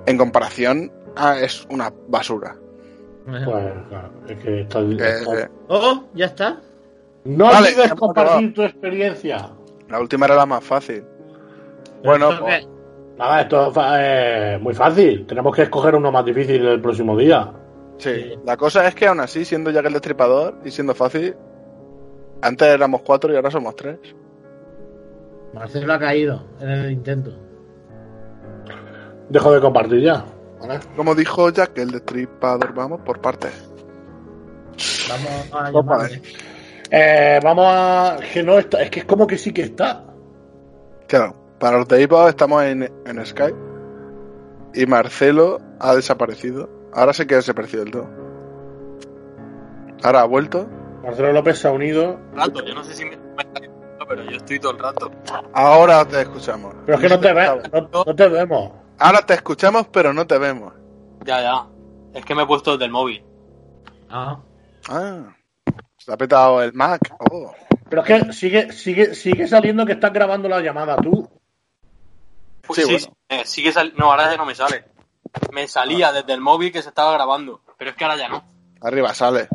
en 0.08 0.16
comparación, 0.18 0.92
a- 1.16 1.38
es 1.38 1.66
una 1.70 1.92
basura. 2.08 2.56
Pues, 3.26 3.44
claro, 3.44 4.10
es 4.28 4.38
que 4.38 4.60
está... 4.62 4.80
Eh, 4.80 5.48
Oh, 5.68 6.04
ya 6.14 6.26
está. 6.26 6.60
No 7.24 7.44
Vale, 7.46 7.68
olvides 7.68 7.94
compartir 7.94 8.54
tu 8.54 8.62
experiencia. 8.62 9.50
la 9.88 10.00
última 10.00 10.26
era 10.26 10.34
la 10.36 10.46
más 10.46 10.64
fácil. 10.64 11.04
Bueno, 12.02 12.30
¿Esto 12.30 12.44
pues, 12.44 12.60
qué? 12.60 12.66
Nada, 13.18 13.40
esto 13.42 13.66
es 13.68 13.74
fa- 13.74 13.96
eh, 14.00 14.58
muy 14.58 14.72
fácil. 14.74 15.26
Tenemos 15.26 15.54
que 15.54 15.62
escoger 15.62 15.94
uno 15.96 16.10
más 16.12 16.24
difícil 16.24 16.64
el 16.66 16.80
próximo 16.80 17.16
día. 17.18 17.52
sí. 17.98 18.34
La 18.46 18.56
cosa 18.56 18.86
es 18.88 18.94
que 18.94 19.08
aún 19.08 19.20
así, 19.20 19.44
siendo 19.44 19.70
Jack 19.70 19.86
el 19.86 19.92
Destripador 19.92 20.58
y 20.64 20.70
siendo 20.70 20.94
fácil, 20.94 21.34
antes 22.40 22.68
éramos 22.68 23.02
cuatro 23.02 23.32
y 23.32 23.36
ahora 23.36 23.50
somos 23.50 23.74
tres. 23.76 23.98
Marcelo 25.52 25.92
ha 25.92 25.98
caído 25.98 26.44
en 26.60 26.68
el 26.70 26.92
intento. 26.92 27.32
Dejo 29.28 29.52
de 29.52 29.60
compartir 29.60 30.00
ya. 30.02 30.24
¿vale? 30.60 30.80
Como 30.96 31.14
dijo 31.14 31.50
Jack 31.50 31.76
el 31.78 31.90
Destripador, 31.90 32.72
vamos 32.74 33.00
por 33.02 33.20
partes. 33.20 33.52
Vamos 35.08 36.02
a. 36.02 36.08
Eh, 36.90 37.40
vamos 37.42 37.66
a... 37.68 38.16
Que 38.32 38.42
no 38.42 38.58
está... 38.58 38.80
Es 38.82 38.90
que 38.90 39.00
es 39.00 39.04
como 39.04 39.26
que 39.26 39.36
sí 39.36 39.52
que 39.52 39.62
está. 39.62 40.04
Claro, 41.06 41.34
para 41.58 41.78
los 41.78 41.88
de 41.88 42.00
iVoox 42.02 42.30
estamos 42.30 42.62
en, 42.64 42.82
en 43.04 43.26
Skype 43.26 43.56
y 44.74 44.86
Marcelo 44.86 45.60
ha 45.80 45.94
desaparecido. 45.94 46.68
Ahora 46.94 47.12
sé 47.12 47.26
que 47.26 47.34
ha 47.34 47.38
desaparecido 47.38 47.84
del 47.84 47.92
todo. 47.92 48.08
Ahora 50.02 50.22
ha 50.22 50.26
vuelto. 50.26 50.66
Marcelo 51.02 51.32
López 51.32 51.58
se 51.58 51.68
ha 51.68 51.72
unido. 51.72 52.18
rato, 52.34 52.64
yo 52.64 52.74
no 52.74 52.82
sé 52.84 52.94
si 52.94 53.04
me 53.04 53.18
pero 54.08 54.22
yo 54.24 54.38
estoy 54.38 54.58
todo 54.58 54.72
el 54.72 54.78
rato. 54.78 55.10
Ahora 55.52 56.02
te 56.06 56.22
escuchamos. 56.22 56.74
Pero 56.86 56.96
es 56.96 57.02
que 57.02 57.08
no 57.10 57.20
te, 57.20 57.32
ve- 57.34 57.62
no, 57.92 58.04
no 58.06 58.14
te 58.14 58.28
vemos. 58.28 58.72
Ahora 58.98 59.24
te 59.24 59.34
escuchamos, 59.34 59.86
pero 59.88 60.12
no 60.12 60.26
te 60.26 60.38
vemos. 60.38 60.72
Ya, 61.24 61.40
ya. 61.40 61.66
Es 62.14 62.24
que 62.24 62.34
me 62.34 62.42
he 62.42 62.46
puesto 62.46 62.72
desde 62.72 62.86
el 62.86 62.90
móvil. 62.90 63.24
Ah. 64.10 64.40
Ah, 64.88 65.36
se 65.98 66.12
ha 66.12 66.16
petado 66.16 66.62
el 66.62 66.72
Mac. 66.72 67.00
Oh. 67.30 67.52
Pero 67.88 68.02
es 68.02 68.06
que 68.24 68.32
sigue, 68.32 68.72
sigue, 68.72 69.14
sigue 69.14 69.46
saliendo 69.46 69.84
que 69.86 69.92
estás 69.92 70.12
grabando 70.12 70.48
la 70.48 70.60
llamada 70.60 70.96
tú. 70.96 71.28
Pues 72.66 72.80
Sí, 72.86 72.98
sí, 72.98 73.06
bueno. 73.06 73.16
eh, 73.28 73.46
sigue 73.46 73.72
sal- 73.72 73.94
No, 73.96 74.10
ahora 74.10 74.30
ya 74.30 74.36
no 74.36 74.44
me 74.46 74.54
sale. 74.54 74.84
Me 75.52 75.66
salía 75.68 76.12
desde 76.12 76.32
el 76.32 76.40
móvil 76.40 76.72
que 76.72 76.82
se 76.82 76.88
estaba 76.88 77.12
grabando. 77.12 77.62
Pero 77.78 77.90
es 77.90 77.96
que 77.96 78.04
ahora 78.04 78.16
ya 78.16 78.28
no. 78.28 78.44
Arriba 78.80 79.14
sale. 79.14 79.48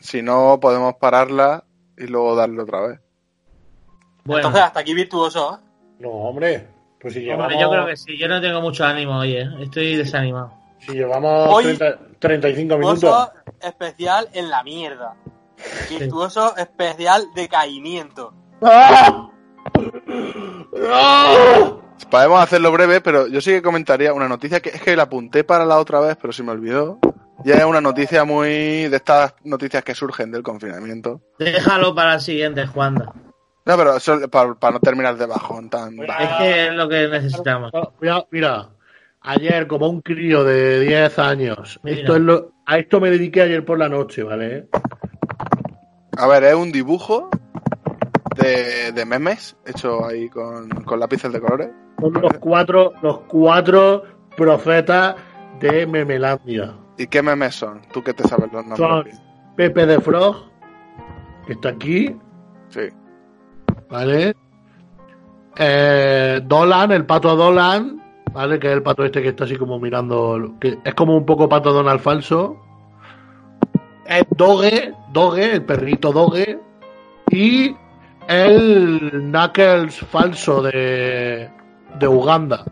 Si 0.00 0.22
no, 0.22 0.58
podemos 0.60 0.94
pararla 0.96 1.64
y 1.96 2.06
luego 2.06 2.34
darle 2.34 2.62
otra 2.62 2.80
vez. 2.86 3.00
Bueno, 4.24 4.40
Entonces, 4.48 4.62
hasta 4.62 4.80
aquí 4.80 4.94
virtuoso, 4.94 5.54
¿eh? 5.60 5.66
No, 6.00 6.08
hombre. 6.10 6.68
Pues 7.00 7.14
si 7.14 7.20
llevamos, 7.20 7.44
hombre, 7.46 7.60
yo 7.60 7.70
creo 7.70 7.86
que 7.86 7.96
sí. 7.96 8.18
Yo 8.18 8.28
no 8.28 8.40
tengo 8.40 8.60
mucho 8.60 8.84
ánimo 8.84 9.18
hoy, 9.18 9.36
¿eh? 9.36 9.48
Estoy 9.60 9.96
desanimado. 9.96 10.52
si 10.78 10.92
llevamos 10.92 11.48
Hoy- 11.54 11.64
30 11.76 11.98
35 12.18 12.78
minutos. 12.78 13.00
Virtuoso 13.00 13.32
especial 13.62 14.28
en 14.32 14.50
la 14.50 14.62
mierda. 14.64 15.14
Virtuoso 15.90 16.56
especial 16.56 17.24
de 17.34 17.48
caimiento. 17.48 18.32
¡Ah! 18.62 19.30
¡Ah! 20.90 21.74
Podemos 22.10 22.40
hacerlo 22.40 22.72
breve, 22.72 23.00
pero 23.00 23.26
yo 23.26 23.40
sí 23.40 23.50
que 23.50 23.62
comentaría 23.62 24.12
una 24.12 24.28
noticia 24.28 24.60
que 24.60 24.70
es 24.70 24.80
que 24.80 24.96
la 24.96 25.04
apunté 25.04 25.44
para 25.44 25.64
la 25.64 25.78
otra 25.78 26.00
vez, 26.00 26.16
pero 26.20 26.32
se 26.32 26.42
me 26.42 26.52
olvidó. 26.52 26.98
Ya 27.44 27.54
es 27.54 27.64
una 27.64 27.80
noticia 27.80 28.24
muy 28.24 28.88
de 28.88 28.96
estas 28.96 29.34
noticias 29.44 29.84
que 29.84 29.94
surgen 29.94 30.30
del 30.32 30.42
confinamiento. 30.42 31.20
Déjalo 31.38 31.94
para 31.94 32.14
el 32.14 32.20
siguiente, 32.20 32.66
Juanda. 32.66 33.12
No, 33.68 33.76
pero 33.76 33.96
eso 33.98 34.18
para, 34.30 34.54
para 34.54 34.72
no 34.72 34.80
terminar 34.80 35.18
de 35.18 35.26
bajón 35.26 35.68
tan 35.68 35.94
bajo. 35.94 36.22
Es 36.22 36.28
que 36.38 36.66
es 36.68 36.72
lo 36.72 36.88
que 36.88 37.06
necesitamos. 37.06 37.70
Mira, 38.00 38.24
mira, 38.30 38.70
ayer 39.20 39.66
como 39.66 39.90
un 39.90 40.00
crío 40.00 40.42
de 40.42 40.80
10 40.80 41.18
años, 41.18 41.78
Mira. 41.82 41.98
esto 41.98 42.16
es 42.16 42.22
lo, 42.22 42.52
a 42.64 42.78
esto 42.78 42.98
me 42.98 43.10
dediqué 43.10 43.42
ayer 43.42 43.66
por 43.66 43.78
la 43.78 43.90
noche, 43.90 44.22
¿vale? 44.22 44.68
A 46.16 46.26
ver, 46.26 46.44
es 46.44 46.54
un 46.54 46.72
dibujo 46.72 47.28
de, 48.36 48.90
de 48.92 49.04
memes 49.04 49.54
hecho 49.66 50.06
ahí 50.06 50.30
con, 50.30 50.70
con 50.70 50.98
lápices 50.98 51.30
de 51.30 51.38
colores. 51.38 51.68
Son 52.00 52.14
los 52.14 52.32
cuatro, 52.40 52.94
los 53.02 53.18
cuatro 53.28 54.02
profetas 54.34 55.14
de 55.60 55.86
Memelandia. 55.86 56.74
¿Y 56.96 57.06
qué 57.06 57.20
memes 57.20 57.54
son? 57.56 57.82
Tú 57.92 58.02
que 58.02 58.14
te 58.14 58.26
sabes 58.26 58.50
los 58.50 58.64
nombres. 58.64 59.14
Son. 59.14 59.54
Pepe 59.56 59.84
de 59.84 60.00
Frog, 60.00 60.50
que 61.46 61.52
está 61.52 61.68
aquí, 61.68 62.16
Sí. 62.70 62.88
¿Vale? 63.90 64.34
Eh, 65.56 66.40
Dolan, 66.44 66.92
el 66.92 67.04
pato 67.04 67.34
Dolan, 67.34 68.02
¿vale? 68.32 68.58
Que 68.58 68.68
es 68.68 68.72
el 68.74 68.82
pato 68.82 69.04
este 69.04 69.22
que 69.22 69.28
está 69.28 69.44
así 69.44 69.56
como 69.56 69.78
mirando, 69.78 70.54
que 70.60 70.78
es 70.84 70.94
como 70.94 71.16
un 71.16 71.26
poco 71.26 71.48
pato 71.48 71.72
Donald 71.72 72.00
falso. 72.00 72.56
Es 74.06 74.24
Doge, 74.30 74.94
Doge, 75.12 75.52
el 75.52 75.64
perrito 75.64 76.12
Doge. 76.12 76.58
Y 77.30 77.76
el 78.26 79.10
Knuckles 79.10 79.98
falso 80.00 80.62
de, 80.62 81.50
de 81.98 82.08
Uganda. 82.08 82.64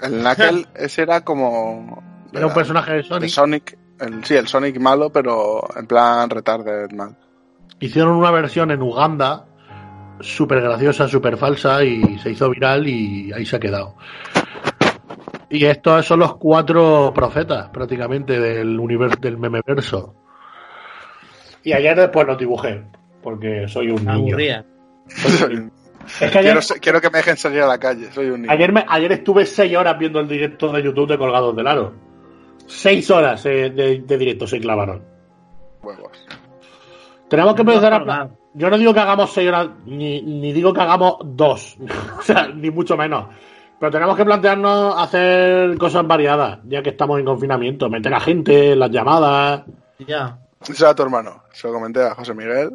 El 0.00 0.20
Knuckle, 0.20 0.66
ese 0.74 1.02
era 1.02 1.22
como. 1.22 2.02
Era 2.32 2.46
un 2.46 2.54
personaje 2.54 2.92
de 2.92 2.96
de 2.98 3.04
Sonic. 3.04 3.30
Sonic. 3.30 3.78
El, 3.98 4.24
sí, 4.24 4.34
el 4.34 4.48
Sonic 4.48 4.78
malo, 4.78 5.10
pero 5.10 5.62
en 5.76 5.86
plan 5.86 6.30
retarded 6.30 6.90
mal. 6.92 7.16
Hicieron 7.78 8.16
una 8.16 8.30
versión 8.30 8.70
en 8.70 8.80
Uganda, 8.80 9.46
súper 10.22 10.60
graciosa, 10.60 11.06
súper 11.08 11.36
falsa, 11.36 11.82
y 11.84 12.18
se 12.18 12.30
hizo 12.30 12.48
viral 12.50 12.86
y 12.86 13.32
ahí 13.32 13.44
se 13.44 13.56
ha 13.56 13.60
quedado. 13.60 13.94
Y 15.50 15.64
estos 15.66 16.06
son 16.06 16.20
los 16.20 16.36
cuatro 16.36 17.12
profetas, 17.14 17.68
prácticamente, 17.68 18.40
del 18.40 18.78
universo, 18.80 19.16
del 19.20 19.36
memeverso. 19.36 20.14
Y 21.62 21.72
ayer 21.74 21.94
después 21.96 22.26
los 22.26 22.38
dibujé, 22.38 22.82
porque 23.22 23.66
soy 23.68 23.90
un 23.90 24.04
niño. 24.04 24.36
Es 26.20 26.32
que 26.32 26.38
ayer, 26.38 26.58
quiero, 26.80 27.00
que 27.00 27.10
me 27.10 27.18
dejen 27.18 27.36
salir 27.36 27.60
a 27.62 27.66
la 27.68 27.78
calle, 27.78 28.10
soy 28.10 28.28
un 28.30 28.42
niño. 28.42 28.52
ayer, 28.52 28.72
me- 28.72 28.84
ayer 28.88 29.12
estuve 29.12 29.46
seis 29.46 29.76
horas 29.76 29.96
viendo 29.98 30.18
el 30.18 30.26
directo 30.26 30.72
de 30.72 30.82
YouTube 30.82 31.08
de 31.08 31.16
Colgados 31.16 31.54
del 31.54 31.66
Aro. 31.68 31.92
Seis 32.66 33.08
horas 33.10 33.46
eh, 33.46 33.70
de, 33.70 34.00
de 34.00 34.18
directo 34.18 34.44
se 34.48 34.58
clavaron. 34.58 35.04
Huevos. 35.80 36.26
Tenemos 37.28 37.54
que 37.54 37.60
empezar 37.62 37.94
a... 37.94 37.98
no, 38.00 38.04
no. 38.24 38.38
Yo 38.54 38.68
no 38.70 38.76
digo 38.78 38.92
que 38.92 39.00
hagamos 39.00 39.32
seis 39.32 39.48
horas, 39.48 39.68
ni, 39.86 40.20
ni 40.22 40.52
digo 40.52 40.72
que 40.74 40.80
hagamos 40.80 41.16
dos, 41.24 41.76
o 42.18 42.22
sea, 42.22 42.48
ni 42.48 42.70
mucho 42.70 42.96
menos. 42.96 43.26
Pero 43.80 43.90
tenemos 43.90 44.16
que 44.16 44.24
plantearnos 44.24 44.94
hacer 44.96 45.76
cosas 45.78 46.06
variadas, 46.06 46.60
ya 46.64 46.82
que 46.82 46.90
estamos 46.90 47.18
en 47.18 47.24
confinamiento. 47.24 47.88
Meter 47.90 48.14
a 48.14 48.20
gente, 48.20 48.76
las 48.76 48.90
llamadas. 48.90 49.62
Ya. 50.06 50.38
Eso 50.68 50.86
a 50.88 50.94
tu 50.94 51.02
hermano. 51.02 51.42
Se 51.52 51.66
lo 51.66 51.72
comenté 51.74 52.00
a 52.02 52.14
José 52.14 52.32
Miguel. 52.34 52.70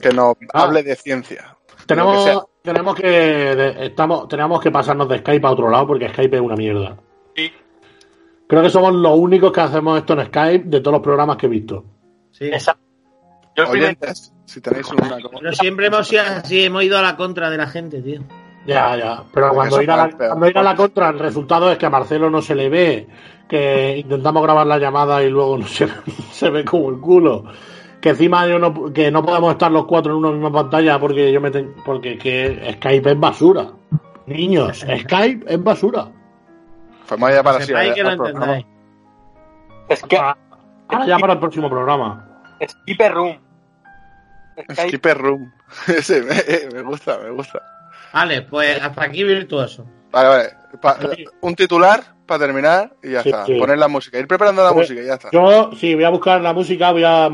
Que 0.00 0.12
nos 0.12 0.34
Ah. 0.52 0.64
hable 0.64 0.82
de 0.82 0.96
ciencia. 0.96 1.56
Lo 1.70 1.76
que 1.76 1.84
Tenemos, 1.86 2.46
tenemos 2.62 2.94
que 2.96 3.06
de- 3.08 3.86
estamos, 3.86 4.26
tenemos 4.26 4.60
que 4.60 4.72
pasarnos 4.72 5.08
de 5.08 5.18
Skype 5.18 5.46
a 5.46 5.50
otro 5.50 5.70
lado 5.70 5.86
porque 5.86 6.08
Skype 6.08 6.36
es 6.36 6.42
una 6.42 6.56
mierda. 6.56 6.96
Sí. 7.36 7.52
Creo 8.48 8.62
que 8.62 8.70
somos 8.70 8.92
los 8.94 9.16
únicos 9.16 9.52
que 9.52 9.60
hacemos 9.60 9.98
esto 9.98 10.14
en 10.14 10.26
Skype 10.26 10.64
de 10.68 10.80
todos 10.80 10.94
los 10.94 11.02
programas 11.02 11.36
que 11.36 11.46
he 11.46 11.50
visto. 11.50 11.84
Sí. 12.32 12.46
Exacto. 12.46 12.82
Yo 13.56 13.68
Oyentes, 13.68 14.32
si 14.46 14.60
tenéis 14.60 14.90
una. 14.90 15.16
Pero 15.40 15.52
siempre 15.52 15.86
hemos 15.86 16.08
sido 16.08 16.22
así, 16.22 16.64
hemos 16.64 16.82
ido 16.82 16.98
a 16.98 17.02
la 17.02 17.16
contra 17.16 17.50
de 17.50 17.56
la 17.56 17.66
gente, 17.66 18.02
tío. 18.02 18.20
Ya, 18.66 18.96
ya. 18.96 19.22
Pero 19.32 19.50
cuando 19.52 19.80
ir, 19.82 19.90
a 19.90 19.96
la, 19.96 20.06
es 20.06 20.14
cuando 20.16 20.48
ir 20.48 20.58
a 20.58 20.62
la 20.62 20.74
contra, 20.74 21.10
el 21.10 21.18
resultado 21.18 21.70
es 21.70 21.78
que 21.78 21.86
a 21.86 21.90
Marcelo 21.90 22.30
no 22.30 22.40
se 22.42 22.54
le 22.54 22.68
ve, 22.68 23.06
que 23.48 23.98
intentamos 23.98 24.42
grabar 24.42 24.66
la 24.66 24.78
llamada 24.78 25.22
y 25.22 25.28
luego 25.30 25.58
no 25.58 25.66
se, 25.66 25.86
se 26.32 26.50
ve 26.50 26.64
como 26.64 26.90
el 26.90 26.98
culo. 26.98 27.44
Que 28.00 28.10
encima 28.10 28.46
yo 28.46 28.58
no, 28.58 28.92
que 28.92 29.10
no 29.10 29.24
podemos 29.24 29.52
estar 29.52 29.70
los 29.70 29.86
cuatro 29.86 30.12
en 30.12 30.18
una 30.18 30.30
misma 30.30 30.52
pantalla 30.52 30.98
porque 30.98 31.30
yo 31.32 31.40
me 31.40 31.50
ten- 31.50 31.74
porque 31.84 32.18
que 32.18 32.74
Skype 32.78 33.10
es 33.12 33.20
basura. 33.20 33.68
Niños, 34.26 34.78
Skype 34.80 35.44
es 35.46 35.62
basura. 35.62 36.08
Fuimos 37.04 37.30
ya 37.32 37.42
para 37.42 37.58
Que 37.58 37.62
así. 37.64 37.72
sepáis 37.72 37.88
al 37.90 37.94
que 37.94 38.02
lo 38.02 38.12
entendáis. 38.12 38.66
Es 39.88 40.02
que. 40.02 40.16
Ahora 40.16 41.06
ya 41.06 41.18
para 41.18 41.34
el 41.34 41.38
próximo 41.38 41.68
programa. 41.70 42.28
Skipper 42.66 43.12
Room. 43.14 43.38
Skipper 44.72 45.18
Room. 45.18 45.52
Ese 45.88 46.22
me, 46.22 46.34
me 46.74 46.82
gusta, 46.82 47.18
me 47.18 47.30
gusta. 47.30 47.60
Vale, 48.12 48.42
pues 48.42 48.80
hasta 48.80 49.04
aquí 49.04 49.24
virtuoso. 49.24 49.86
Vale, 50.10 50.28
vale. 50.28 50.50
Pa- 50.80 50.98
un 51.40 51.54
titular 51.56 52.02
para 52.26 52.46
terminar 52.46 52.94
y 53.02 53.10
ya 53.12 53.22
Sí, 53.22 53.28
está. 53.30 53.46
sí. 53.46 53.58
Poner 53.58 53.78
la 53.78 53.88
música, 53.88 54.18
ir 54.18 54.26
preparando 54.28 54.62
la 54.62 54.72
Pues, 54.72 54.88
música 54.88 55.02
y 55.02 55.06
ya 55.06 55.14
está. 55.14 55.30
Yo, 55.32 55.70
sí, 55.78 55.94
voy 55.94 56.04
a 56.04 56.10
buscar 56.10 56.40
la 56.40 56.52
música, 56.52 56.92
voy 56.92 57.04
a 57.04 57.28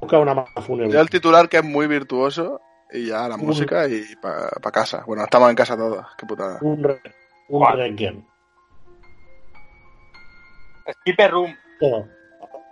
buscar 0.00 0.20
una 0.20 0.34
más 0.34 0.48
fúnebre. 0.66 0.92
Ya 0.92 1.00
el 1.00 1.10
titular 1.10 1.48
que 1.48 1.58
es 1.58 1.64
muy 1.64 1.86
virtuoso 1.86 2.60
y 2.90 3.06
ya 3.08 3.28
la 3.28 3.34
Un- 3.36 3.46
música 3.46 3.86
y 3.88 4.02
para 4.22 4.48
casa. 4.72 5.02
Bueno, 5.06 5.24
estamos 5.24 5.50
en 5.50 5.56
casa 5.56 5.76
todos. 5.76 6.06
Qué 6.18 6.26
putada. 6.26 6.58
Un, 6.62 6.82
re, 6.82 7.00
un 7.48 7.72
requiem. 7.76 8.24
Skipper 11.00 11.30
Room. 11.30 11.56
Oh, 11.80 12.06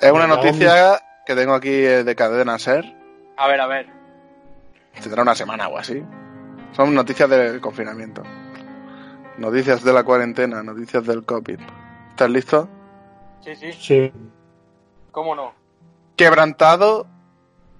Es 0.01 0.11
una 0.11 0.27
noticia 0.27 1.01
que 1.27 1.35
tengo 1.35 1.55
aquí 1.55 1.71
eh, 1.71 2.05
de 2.05 2.15
cadena 2.17 2.59
ser. 2.59 2.85
A 3.37 3.49
ver, 3.49 3.61
a 3.61 3.67
ver. 3.67 3.87
Tendrá 5.01 5.23
una 5.23 5.35
semana 5.35 5.69
o 5.69 5.79
así. 5.79 6.03
Son 6.73 6.95
noticias 6.95 7.29
del 7.29 7.61
confinamiento. 7.61 8.23
Noticias 9.39 9.83
de 9.83 9.93
la 9.93 10.05
cuarentena, 10.05 10.63
noticias 10.63 11.05
del 11.07 11.25
COVID. 11.25 11.59
¿Estás 12.11 12.31
listo? 12.31 12.69
Sí, 13.41 13.57
sí. 13.57 13.73
Sí. 13.73 14.13
¿Cómo 15.11 15.35
no? 15.35 15.53
Quebrantado 16.17 17.07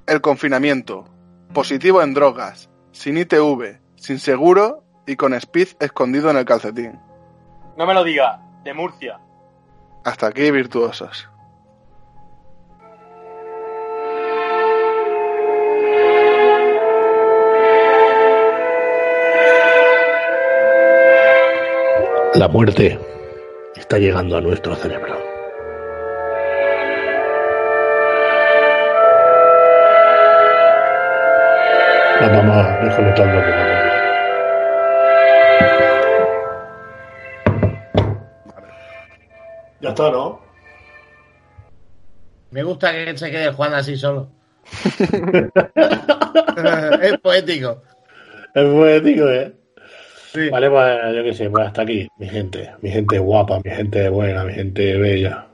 el 0.07 0.21
confinamiento. 0.21 1.05
Positivo 1.53 2.03
en 2.03 2.15
drogas. 2.15 2.71
Sin 2.93 3.17
ITV. 3.19 3.81
Sin 3.97 4.19
seguro 4.19 4.85
y 5.07 5.17
con 5.17 5.35
speed 5.35 5.69
escondido 5.81 6.31
en 6.31 6.39
el 6.39 6.45
calcetín. 6.45 6.99
No 7.77 7.87
me 7.87 7.95
lo 7.95 8.05
diga. 8.05 8.41
De 8.65 8.75
Murcia. 8.75 9.21
Hasta 10.05 10.29
aquí 10.29 10.51
virtuosos. 10.51 11.29
La 22.43 22.49
muerte 22.49 22.99
está 23.77 23.99
llegando 23.99 24.37
a 24.37 24.41
nuestro 24.41 24.75
cerebro. 24.75 25.17
La 32.21 32.29
vamos 32.29 32.67
desconectando 32.83 33.45
poco 33.45 33.47
a 33.47 33.71
poco. 33.71 33.83
Ya 39.81 39.91
está, 39.91 40.11
¿no? 40.11 40.41
Me 42.51 42.65
gusta 42.65 42.91
que 42.91 43.17
se 43.17 43.31
quede 43.31 43.53
Juan 43.53 43.75
así 43.75 43.97
solo. 43.97 44.29
es 47.03 47.19
poético. 47.19 47.85
Es 48.53 48.65
poético, 48.65 49.29
¿eh? 49.29 49.62
Sí. 50.33 50.49
Vale, 50.49 50.71
pues 50.71 51.15
yo 51.15 51.23
qué 51.25 51.35
sé, 51.35 51.51
pues 51.51 51.67
hasta 51.67 51.83
aquí, 51.83 52.09
mi 52.17 52.27
gente. 52.27 52.71
Mi 52.81 52.91
gente 52.91 53.19
guapa, 53.19 53.61
mi 53.63 53.71
gente 53.71 54.09
buena, 54.09 54.45
mi 54.45 54.55
gente 54.55 54.97
bella. 54.97 55.52